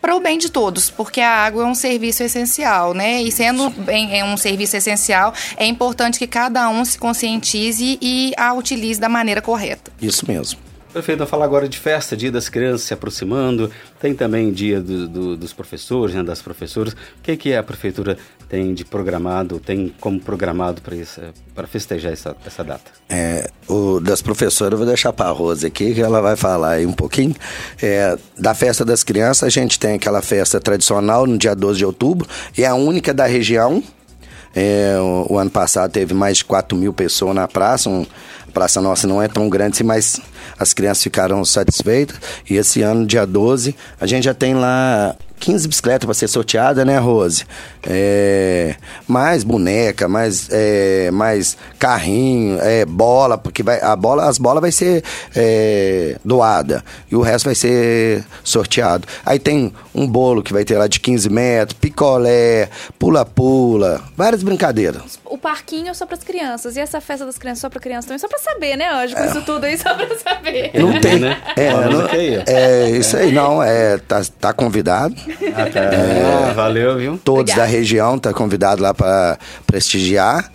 para 0.00 0.16
o 0.16 0.20
bem 0.20 0.36
de 0.36 0.50
todos, 0.50 0.90
porque 0.90 1.20
a 1.20 1.30
água 1.30 1.62
é 1.62 1.66
um 1.66 1.76
serviço 1.76 2.24
essencial, 2.24 2.92
né? 2.92 3.22
E 3.22 3.30
sendo 3.30 3.70
bem, 3.70 4.18
é 4.18 4.24
um 4.24 4.36
serviço 4.36 4.76
essencial, 4.76 5.32
é 5.56 5.64
importante 5.64 6.18
que 6.18 6.26
cada 6.26 6.68
um 6.68 6.84
se 6.84 6.98
conscientize 6.98 7.98
e 8.02 8.32
a 8.36 8.52
utilize 8.52 9.00
da 9.00 9.08
maneira 9.08 9.40
correta. 9.40 9.92
Isso 10.00 10.26
mesmo. 10.26 10.58
Prefeito, 10.92 11.18
vamos 11.18 11.30
falar 11.30 11.46
agora 11.46 11.68
de 11.68 11.78
festa, 11.78 12.14
dia 12.16 12.30
das 12.30 12.50
crianças 12.50 12.82
se 12.82 12.92
aproximando, 12.92 13.70
tem 13.98 14.12
também 14.12 14.52
dia 14.52 14.78
do, 14.78 15.08
do, 15.08 15.36
dos 15.36 15.52
professores, 15.52 16.14
né, 16.14 16.22
das 16.22 16.42
professoras. 16.42 16.92
O 16.92 17.22
que, 17.22 17.34
que 17.36 17.54
a 17.54 17.62
prefeitura 17.62 18.18
tem 18.52 18.74
de 18.74 18.84
programado, 18.84 19.58
tem 19.58 19.90
como 19.98 20.20
programado 20.20 20.82
para 21.54 21.66
festejar 21.66 22.12
essa, 22.12 22.36
essa 22.46 22.62
data? 22.62 22.92
É, 23.08 23.48
o 23.66 23.98
das 23.98 24.20
professoras 24.20 24.72
eu 24.72 24.76
vou 24.76 24.86
deixar 24.86 25.10
para 25.10 25.30
a 25.30 25.32
Rosa 25.32 25.68
aqui, 25.68 25.94
que 25.94 26.02
ela 26.02 26.20
vai 26.20 26.36
falar 26.36 26.72
aí 26.72 26.84
um 26.84 26.92
pouquinho. 26.92 27.34
É, 27.82 28.14
da 28.38 28.52
festa 28.52 28.84
das 28.84 29.02
crianças, 29.02 29.44
a 29.44 29.48
gente 29.48 29.78
tem 29.78 29.94
aquela 29.94 30.20
festa 30.20 30.60
tradicional 30.60 31.26
no 31.26 31.38
dia 31.38 31.54
12 31.54 31.78
de 31.78 31.86
outubro, 31.86 32.28
é 32.58 32.66
a 32.66 32.74
única 32.74 33.14
da 33.14 33.24
região, 33.24 33.82
É, 34.54 34.98
o, 35.00 35.32
o, 35.32 35.38
ano 35.38 35.48
passado 35.48 35.90
teve 35.90 36.12
mais 36.12 36.36
de 36.36 36.44
4 36.44 36.76
mil 36.76 36.92
pessoas 36.92 37.34
na 37.34 37.48
praça. 37.48 37.88
Um, 37.88 38.04
a 38.46 38.52
praça 38.52 38.82
nossa 38.82 39.06
não 39.06 39.22
é 39.22 39.26
tão 39.26 39.48
grande, 39.48 39.82
mas 39.82 40.20
as 40.58 40.74
crianças 40.74 41.02
ficaram 41.02 41.42
satisfeitas. 41.42 42.20
E 42.50 42.56
esse 42.56 42.82
ano, 42.82 43.06
dia 43.06 43.24
12, 43.24 43.74
a 43.98 44.06
gente 44.06 44.24
já 44.24 44.34
tem 44.34 44.52
lá 44.52 45.16
15 45.42 45.66
bicicletas 45.66 46.06
para 46.06 46.14
ser 46.14 46.28
sorteada, 46.28 46.84
né, 46.84 46.98
Rose? 46.98 47.44
É, 47.82 48.76
mais 49.08 49.42
boneca, 49.42 50.08
mais, 50.08 50.48
é, 50.52 51.10
mais 51.10 51.56
carrinho, 51.80 52.60
é, 52.60 52.84
bola, 52.84 53.36
porque 53.36 53.60
vai, 53.60 53.80
a 53.80 53.96
bola, 53.96 54.28
as 54.28 54.38
bolas 54.38 54.60
vai 54.60 54.70
ser 54.70 55.02
é, 55.34 56.16
doada 56.24 56.84
e 57.10 57.16
o 57.16 57.20
resto 57.20 57.46
vai 57.46 57.56
ser 57.56 58.24
sorteado. 58.44 59.08
Aí 59.26 59.40
tem 59.40 59.72
um 59.92 60.06
bolo 60.06 60.44
que 60.44 60.52
vai 60.52 60.64
ter 60.64 60.78
lá 60.78 60.86
de 60.86 61.00
15 61.00 61.28
metros, 61.28 61.76
picolé, 61.76 62.68
pula-pula, 62.96 64.00
várias 64.16 64.44
brincadeiras. 64.44 65.18
O 65.24 65.36
parquinho 65.36 65.88
é 65.88 65.94
só 65.94 66.06
para 66.06 66.16
as 66.16 66.22
crianças 66.22 66.76
e 66.76 66.80
essa 66.80 67.00
festa 67.00 67.26
das 67.26 67.36
crianças 67.36 67.62
só 67.62 67.68
para 67.68 67.80
crianças 67.80 68.04
também, 68.04 68.18
só 68.20 68.28
para 68.28 68.38
saber, 68.38 68.76
né, 68.76 68.88
Anjo? 68.92 69.16
Com 69.16 69.22
é. 69.22 69.26
isso 69.26 69.42
tudo 69.42 69.64
aí, 69.64 69.76
só 69.76 69.92
para 69.92 70.16
saber. 70.18 70.70
Não 70.74 71.00
tem, 71.00 71.18
né? 71.18 71.42
É, 71.56 71.72
não, 71.72 72.06
é, 72.46 72.90
isso 72.90 73.16
aí, 73.16 73.32
não, 73.32 73.60
é, 73.60 73.98
tá, 73.98 74.22
tá 74.38 74.52
convidado. 74.52 75.16
Ah, 75.54 75.68
tá. 75.70 75.80
É, 75.80 76.52
valeu, 76.54 76.96
viu? 76.98 77.20
Todos 77.22 77.52
Obrigada. 77.52 77.62
da 77.62 77.66
região 77.66 78.18
tá 78.18 78.32
convidado 78.32 78.82
lá 78.82 78.92
para 78.92 79.38
prestigiar. 79.66 80.50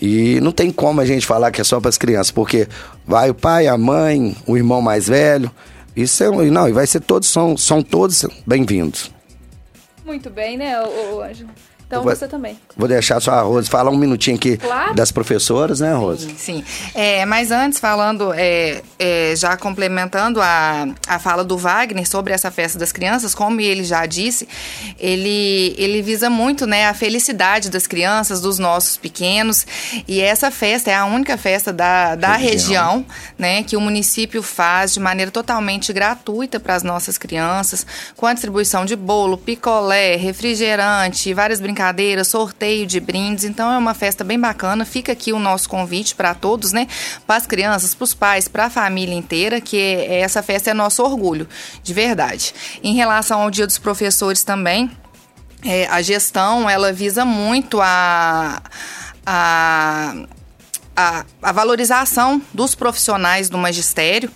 E 0.00 0.40
não 0.40 0.50
tem 0.50 0.72
como 0.72 1.00
a 1.00 1.04
gente 1.04 1.26
falar 1.26 1.50
que 1.50 1.60
é 1.60 1.64
só 1.64 1.78
para 1.78 1.90
as 1.90 1.98
crianças, 1.98 2.30
porque 2.30 2.66
vai 3.06 3.28
o 3.28 3.34
pai, 3.34 3.66
a 3.66 3.76
mãe, 3.76 4.34
o 4.46 4.56
irmão 4.56 4.80
mais 4.80 5.08
velho. 5.08 5.50
Isso 5.94 6.24
é, 6.24 6.30
não, 6.50 6.68
e 6.68 6.72
vai 6.72 6.86
ser 6.86 7.00
todos 7.00 7.28
são, 7.28 7.56
são 7.56 7.82
todos 7.82 8.24
bem-vindos. 8.46 9.10
Muito 10.04 10.30
bem, 10.30 10.56
né, 10.56 10.80
o, 10.80 11.16
o 11.16 11.22
Ângelo? 11.22 11.50
Então 11.90 12.04
vou, 12.04 12.14
você 12.14 12.28
também. 12.28 12.56
Vou 12.76 12.86
deixar 12.86 13.18
só 13.18 13.32
a 13.32 13.40
Rose 13.40 13.68
falar 13.68 13.90
um 13.90 13.96
minutinho 13.96 14.36
aqui 14.36 14.56
claro. 14.56 14.94
das 14.94 15.10
professoras, 15.10 15.80
né, 15.80 15.92
Rose? 15.92 16.28
Sim, 16.28 16.36
sim. 16.38 16.64
É, 16.94 17.26
mas 17.26 17.50
antes, 17.50 17.80
falando, 17.80 18.32
é, 18.32 18.80
é, 18.96 19.34
já 19.34 19.56
complementando 19.56 20.40
a, 20.40 20.86
a 21.08 21.18
fala 21.18 21.42
do 21.42 21.58
Wagner 21.58 22.08
sobre 22.08 22.32
essa 22.32 22.48
festa 22.48 22.78
das 22.78 22.92
crianças, 22.92 23.34
como 23.34 23.60
ele 23.60 23.82
já 23.82 24.06
disse, 24.06 24.48
ele, 25.00 25.74
ele 25.76 26.00
visa 26.00 26.30
muito 26.30 26.64
né, 26.64 26.86
a 26.86 26.94
felicidade 26.94 27.68
das 27.68 27.88
crianças, 27.88 28.40
dos 28.40 28.60
nossos 28.60 28.96
pequenos. 28.96 29.66
E 30.06 30.20
essa 30.20 30.48
festa 30.48 30.92
é 30.92 30.94
a 30.94 31.04
única 31.06 31.36
festa 31.36 31.72
da, 31.72 32.14
da 32.14 32.36
região, 32.36 32.98
região 32.98 33.06
né, 33.36 33.64
que 33.64 33.76
o 33.76 33.80
município 33.80 34.44
faz 34.44 34.94
de 34.94 35.00
maneira 35.00 35.32
totalmente 35.32 35.92
gratuita 35.92 36.60
para 36.60 36.76
as 36.76 36.84
nossas 36.84 37.18
crianças, 37.18 37.84
com 38.16 38.26
a 38.26 38.32
distribuição 38.32 38.84
de 38.84 38.94
bolo, 38.94 39.36
picolé, 39.36 40.14
refrigerante, 40.14 41.34
várias 41.34 41.58
brincadeiras 41.58 41.79
brincadeira, 41.80 42.24
sorteio 42.24 42.86
de 42.86 43.00
brindes. 43.00 43.44
Então 43.44 43.72
é 43.72 43.78
uma 43.78 43.94
festa 43.94 44.22
bem 44.22 44.38
bacana. 44.38 44.84
Fica 44.84 45.12
aqui 45.12 45.32
o 45.32 45.38
nosso 45.38 45.66
convite 45.66 46.14
para 46.14 46.34
todos, 46.34 46.72
né? 46.72 46.86
Para 47.26 47.36
as 47.36 47.46
crianças, 47.46 47.94
para 47.94 48.04
os 48.04 48.12
pais, 48.12 48.46
para 48.46 48.66
a 48.66 48.70
família 48.70 49.14
inteira, 49.14 49.62
que 49.62 49.78
essa 49.78 50.42
festa 50.42 50.70
é 50.70 50.74
nosso 50.74 51.02
orgulho, 51.02 51.48
de 51.82 51.94
verdade. 51.94 52.54
Em 52.82 52.94
relação 52.94 53.40
ao 53.40 53.50
Dia 53.50 53.66
dos 53.66 53.78
Professores 53.78 54.44
também, 54.44 54.90
é, 55.64 55.86
a 55.86 56.02
gestão 56.02 56.68
ela 56.68 56.92
visa 56.92 57.24
muito 57.24 57.80
a, 57.80 58.60
a, 59.24 60.14
a, 60.94 61.24
a 61.42 61.52
valorização 61.52 62.42
dos 62.52 62.74
profissionais 62.74 63.48
do 63.48 63.56
magistério. 63.56 64.30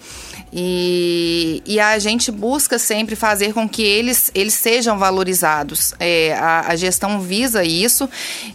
E, 0.52 1.62
e 1.66 1.80
a 1.80 1.98
gente 1.98 2.30
busca 2.30 2.78
sempre 2.78 3.16
fazer 3.16 3.52
com 3.52 3.68
que 3.68 3.82
eles, 3.82 4.30
eles 4.34 4.54
sejam 4.54 4.98
valorizados. 4.98 5.94
É, 5.98 6.34
a, 6.38 6.68
a 6.68 6.76
gestão 6.76 7.20
visa 7.20 7.64
isso 7.64 8.08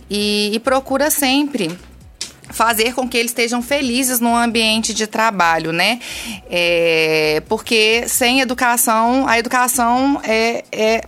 e, 0.10 0.51
e 0.53 0.60
procura 0.60 1.10
sempre 1.10 1.77
fazer 2.50 2.93
com 2.93 3.08
que 3.08 3.17
eles 3.17 3.31
estejam 3.31 3.62
felizes 3.62 4.19
no 4.19 4.36
ambiente 4.36 4.93
de 4.93 5.05
trabalho, 5.05 5.72
né? 5.72 6.00
É, 6.50 7.43
porque 7.48 8.05
sem 8.08 8.41
educação, 8.41 9.27
a 9.27 9.37
educação 9.37 10.20
é, 10.24 10.64
é 10.72 11.03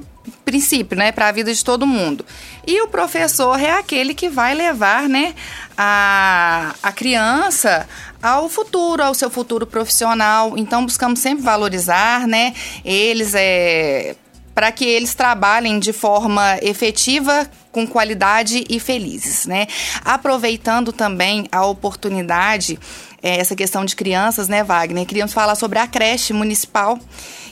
princípio, 0.46 0.98
né, 0.98 1.12
para 1.12 1.28
a 1.28 1.32
vida 1.32 1.54
de 1.54 1.64
todo 1.64 1.88
mundo. 1.88 2.26
E 2.66 2.82
o 2.82 2.88
professor 2.88 3.60
é 3.60 3.72
aquele 3.72 4.14
que 4.14 4.30
vai 4.30 4.54
levar, 4.54 5.08
né, 5.10 5.34
a, 5.78 6.76
a 6.82 6.92
criança 6.92 7.88
ao 8.22 8.50
futuro, 8.50 9.04
ao 9.04 9.14
seu 9.14 9.30
futuro 9.30 9.66
profissional. 9.66 10.58
Então 10.58 10.86
buscamos 10.86 11.20
sempre 11.20 11.44
valorizar, 11.44 12.28
né, 12.28 12.54
eles 12.84 13.34
é 13.36 14.16
para 14.54 14.72
que 14.72 14.84
eles 14.84 15.16
trabalhem 15.16 15.80
de 15.80 15.94
forma 15.94 16.58
efetiva, 16.62 17.50
com 17.72 17.88
qualidade 17.88 18.66
e 18.70 18.82
felizes, 18.82 19.46
né? 19.46 19.66
Aproveitando 20.04 20.92
também 20.92 21.48
a 21.52 21.66
oportunidade, 21.66 22.78
é, 23.24 23.40
essa 23.40 23.56
questão 23.56 23.86
de 23.86 23.96
crianças, 23.96 24.50
né, 24.50 24.62
Wagner? 24.62 25.06
Queríamos 25.06 25.34
falar 25.34 25.56
sobre 25.56 25.80
a 25.80 25.88
creche 25.88 26.34
municipal, 26.34 27.00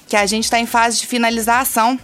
que 0.08 0.18
a 0.18 0.26
gente 0.26 0.44
está 0.44 0.60
em 0.60 0.66
fase 0.66 1.00
de 1.00 1.08
finalização 1.08 1.98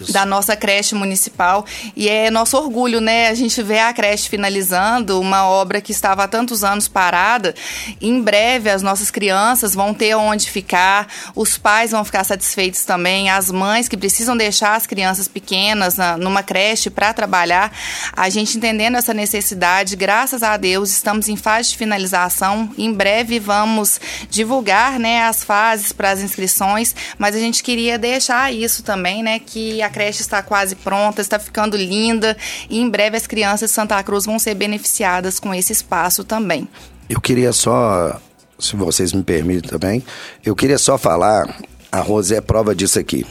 isso. 0.00 0.12
da 0.12 0.24
nossa 0.24 0.56
creche 0.56 0.94
municipal. 0.94 1.64
E 1.96 2.08
é 2.08 2.30
nosso 2.30 2.56
orgulho, 2.56 3.00
né? 3.00 3.28
A 3.28 3.34
gente 3.34 3.62
vê 3.62 3.78
a 3.78 3.92
creche 3.92 4.28
finalizando, 4.28 5.20
uma 5.20 5.46
obra 5.46 5.80
que 5.80 5.92
estava 5.92 6.24
há 6.24 6.28
tantos 6.28 6.64
anos 6.64 6.88
parada. 6.88 7.54
Em 8.00 8.20
breve, 8.20 8.70
as 8.70 8.82
nossas 8.82 9.10
crianças 9.10 9.74
vão 9.74 9.92
ter 9.92 10.14
onde 10.14 10.50
ficar, 10.50 11.06
os 11.34 11.58
pais 11.58 11.90
vão 11.90 12.04
ficar 12.04 12.24
satisfeitos 12.24 12.84
também, 12.84 13.30
as 13.30 13.50
mães 13.50 13.88
que 13.88 13.96
precisam 13.96 14.36
deixar 14.36 14.74
as 14.76 14.86
crianças 14.86 15.28
pequenas 15.28 15.96
na, 15.96 16.16
numa 16.16 16.42
creche 16.42 16.90
para 16.90 17.12
trabalhar. 17.12 17.72
A 18.12 18.28
gente 18.28 18.56
entendendo 18.56 18.96
essa 18.96 19.14
necessidade, 19.14 19.96
graças 19.96 20.42
a 20.42 20.56
Deus, 20.56 20.90
estamos 20.90 21.28
em 21.28 21.36
fase 21.36 21.70
de 21.70 21.76
finalização. 21.76 22.70
Em 22.78 22.92
breve 22.92 23.38
vamos 23.38 24.00
divulgar 24.30 24.98
né, 24.98 25.22
as 25.24 25.44
fases 25.44 25.92
para 25.92 26.10
as 26.10 26.20
inscrições, 26.20 26.94
mas 27.18 27.34
a 27.34 27.38
gente 27.38 27.62
queria 27.62 27.98
deixar 27.98 28.52
isso 28.52 28.82
também, 28.82 29.22
né? 29.22 29.38
Que 29.38 29.82
a 29.82 29.89
creche 29.90 30.22
está 30.22 30.42
quase 30.42 30.74
pronta, 30.74 31.20
está 31.20 31.38
ficando 31.38 31.76
linda 31.76 32.36
e 32.68 32.80
em 32.80 32.88
breve 32.88 33.16
as 33.16 33.26
crianças 33.26 33.70
de 33.70 33.74
Santa 33.74 34.02
Cruz 34.02 34.24
vão 34.24 34.38
ser 34.38 34.54
beneficiadas 34.54 35.38
com 35.38 35.52
esse 35.52 35.72
espaço 35.72 36.24
também. 36.24 36.68
Eu 37.08 37.20
queria 37.20 37.52
só, 37.52 38.18
se 38.58 38.76
vocês 38.76 39.12
me 39.12 39.22
permitem 39.22 39.68
também, 39.68 40.02
eu 40.44 40.56
queria 40.56 40.78
só 40.78 40.96
falar, 40.96 41.58
a 41.90 42.00
Rose 42.00 42.34
é 42.34 42.40
prova 42.40 42.74
disso 42.74 42.98
aqui. 42.98 43.26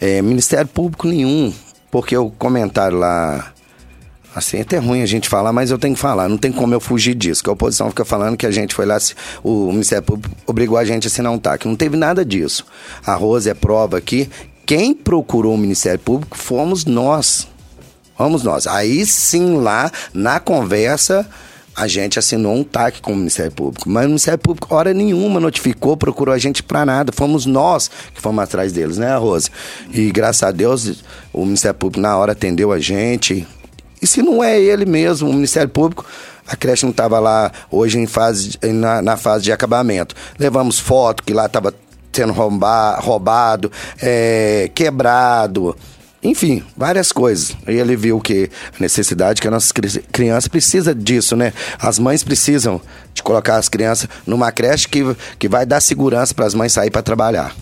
É, 0.00 0.22
Ministério 0.22 0.68
Público 0.68 1.06
nenhum, 1.06 1.52
porque 1.90 2.16
o 2.16 2.30
comentário 2.30 2.96
lá 2.96 3.52
Assim, 4.38 4.58
é 4.58 4.76
ruim 4.76 5.02
a 5.02 5.06
gente 5.06 5.28
falar, 5.28 5.52
mas 5.52 5.72
eu 5.72 5.78
tenho 5.78 5.94
que 5.94 6.00
falar. 6.00 6.28
Não 6.28 6.38
tem 6.38 6.52
como 6.52 6.72
eu 6.72 6.78
fugir 6.78 7.14
disso. 7.14 7.42
Que 7.42 7.50
a 7.50 7.52
oposição 7.52 7.88
fica 7.88 8.04
falando 8.04 8.36
que 8.36 8.46
a 8.46 8.50
gente 8.52 8.72
foi 8.72 8.86
lá, 8.86 8.96
o 9.42 9.72
Ministério 9.72 10.04
Público 10.04 10.32
obrigou 10.46 10.78
a 10.78 10.84
gente 10.84 11.06
a 11.06 11.08
assinar 11.08 11.32
um 11.32 11.38
TAC. 11.38 11.66
Não 11.66 11.74
teve 11.74 11.96
nada 11.96 12.24
disso. 12.24 12.64
A 13.04 13.14
Rose 13.14 13.50
é 13.50 13.54
prova 13.54 13.98
aqui 13.98 14.30
quem 14.68 14.92
procurou 14.92 15.54
o 15.54 15.58
Ministério 15.58 15.98
Público 15.98 16.36
fomos 16.36 16.84
nós. 16.84 17.48
Fomos 18.18 18.42
nós. 18.42 18.66
Aí 18.66 19.06
sim, 19.06 19.56
lá 19.56 19.90
na 20.12 20.38
conversa, 20.38 21.26
a 21.74 21.88
gente 21.88 22.18
assinou 22.18 22.54
um 22.54 22.62
TAC 22.62 23.00
com 23.00 23.14
o 23.14 23.16
Ministério 23.16 23.50
Público. 23.50 23.88
Mas 23.88 24.04
o 24.04 24.08
Ministério 24.08 24.38
Público, 24.38 24.74
hora 24.74 24.92
nenhuma, 24.92 25.40
notificou, 25.40 25.96
procurou 25.96 26.34
a 26.34 26.38
gente 26.38 26.62
para 26.62 26.84
nada. 26.84 27.10
Fomos 27.12 27.46
nós 27.46 27.90
que 28.14 28.20
fomos 28.20 28.44
atrás 28.44 28.70
deles, 28.70 28.98
né, 28.98 29.16
Rose? 29.16 29.48
E 29.90 30.12
graças 30.12 30.42
a 30.42 30.50
Deus, 30.50 31.02
o 31.32 31.46
Ministério 31.46 31.78
Público 31.78 32.02
na 32.02 32.14
hora 32.18 32.32
atendeu 32.32 32.70
a 32.70 32.78
gente. 32.78 33.48
E 34.02 34.06
se 34.06 34.20
não 34.20 34.44
é 34.44 34.60
ele 34.60 34.84
mesmo, 34.84 35.30
o 35.30 35.32
Ministério 35.32 35.70
Público, 35.70 36.04
a 36.46 36.54
creche 36.54 36.84
não 36.84 36.90
estava 36.90 37.18
lá 37.18 37.50
hoje 37.70 37.98
em 37.98 38.06
fase, 38.06 38.58
na, 38.62 39.00
na 39.00 39.16
fase 39.16 39.44
de 39.44 39.50
acabamento. 39.50 40.14
Levamos 40.38 40.78
foto 40.78 41.22
que 41.22 41.32
lá 41.32 41.46
estava 41.46 41.72
sendo 42.12 42.32
roubar, 42.32 43.00
roubado, 43.00 43.70
é, 44.00 44.70
quebrado, 44.74 45.76
enfim, 46.22 46.64
várias 46.76 47.12
coisas. 47.12 47.56
E 47.66 47.72
ele 47.72 47.96
viu 47.96 48.20
que 48.20 48.50
a 48.76 48.82
necessidade 48.82 49.40
que 49.40 49.48
a 49.48 49.50
nossa 49.50 49.72
criança 50.12 50.50
precisa 50.50 50.94
disso, 50.94 51.36
né? 51.36 51.52
As 51.78 51.98
mães 51.98 52.24
precisam 52.24 52.80
de 53.14 53.22
colocar 53.22 53.56
as 53.56 53.68
crianças 53.68 54.08
numa 54.26 54.50
creche 54.50 54.88
que, 54.88 55.16
que 55.38 55.48
vai 55.48 55.64
dar 55.64 55.80
segurança 55.80 56.34
para 56.34 56.46
as 56.46 56.54
mães 56.54 56.72
sair 56.72 56.90
para 56.90 57.02
trabalhar. 57.02 57.54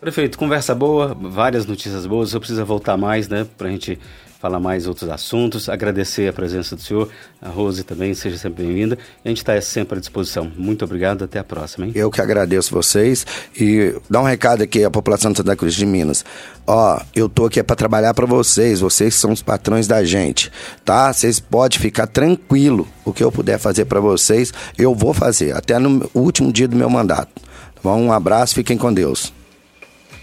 Prefeito, 0.00 0.38
conversa 0.38 0.74
boa, 0.74 1.16
várias 1.20 1.66
notícias 1.66 2.06
boas. 2.06 2.32
Eu 2.32 2.40
preciso 2.40 2.64
voltar 2.64 2.96
mais, 2.96 3.28
né, 3.28 3.46
para 3.56 3.68
a 3.68 3.70
gente 3.70 3.98
falar 4.40 4.60
mais 4.60 4.86
outros 4.86 5.10
assuntos. 5.10 5.68
Agradecer 5.68 6.28
a 6.28 6.32
presença 6.32 6.76
do 6.76 6.82
senhor, 6.82 7.08
a 7.42 7.48
Rose 7.48 7.82
também, 7.82 8.14
seja 8.14 8.38
sempre 8.38 8.64
bem-vinda. 8.64 8.98
A 9.24 9.28
gente 9.28 9.38
está 9.38 9.60
sempre 9.60 9.98
à 9.98 10.00
disposição. 10.00 10.50
Muito 10.56 10.84
obrigado, 10.84 11.24
até 11.24 11.38
a 11.38 11.44
próxima. 11.44 11.86
Hein? 11.86 11.92
Eu 11.94 12.10
que 12.10 12.20
agradeço 12.20 12.72
vocês 12.72 13.26
e 13.58 13.94
dá 14.08 14.20
um 14.20 14.24
recado 14.24 14.62
aqui 14.62 14.84
à 14.84 14.90
população 14.90 15.32
de 15.32 15.38
Santa 15.38 15.56
Cruz 15.56 15.74
de 15.74 15.84
Minas. 15.84 16.24
Ó, 16.66 17.00
eu 17.14 17.28
tô 17.28 17.46
aqui 17.46 17.58
é 17.58 17.62
para 17.62 17.74
trabalhar 17.74 18.14
para 18.14 18.26
vocês, 18.26 18.80
vocês 18.80 19.14
são 19.14 19.32
os 19.32 19.42
patrões 19.42 19.86
da 19.86 20.04
gente, 20.04 20.52
tá? 20.84 21.12
Vocês 21.12 21.40
podem 21.40 21.78
ficar 21.78 22.06
tranquilo, 22.06 22.86
o 23.04 23.12
que 23.12 23.24
eu 23.24 23.32
puder 23.32 23.58
fazer 23.58 23.86
para 23.86 24.00
vocês, 24.00 24.52
eu 24.76 24.94
vou 24.94 25.12
fazer, 25.12 25.56
até 25.56 25.78
no 25.78 26.08
último 26.14 26.52
dia 26.52 26.68
do 26.68 26.76
meu 26.76 26.90
mandato. 26.90 27.42
Tá? 27.82 27.90
Um 27.90 28.12
abraço, 28.12 28.54
fiquem 28.54 28.76
com 28.76 28.92
Deus. 28.92 29.32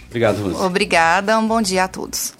Obrigado, 0.07 0.41
Rose. 0.41 0.63
Obrigada, 0.63 1.37
um 1.37 1.47
bom 1.47 1.61
dia 1.61 1.85
a 1.85 1.87
todos. 1.87 2.33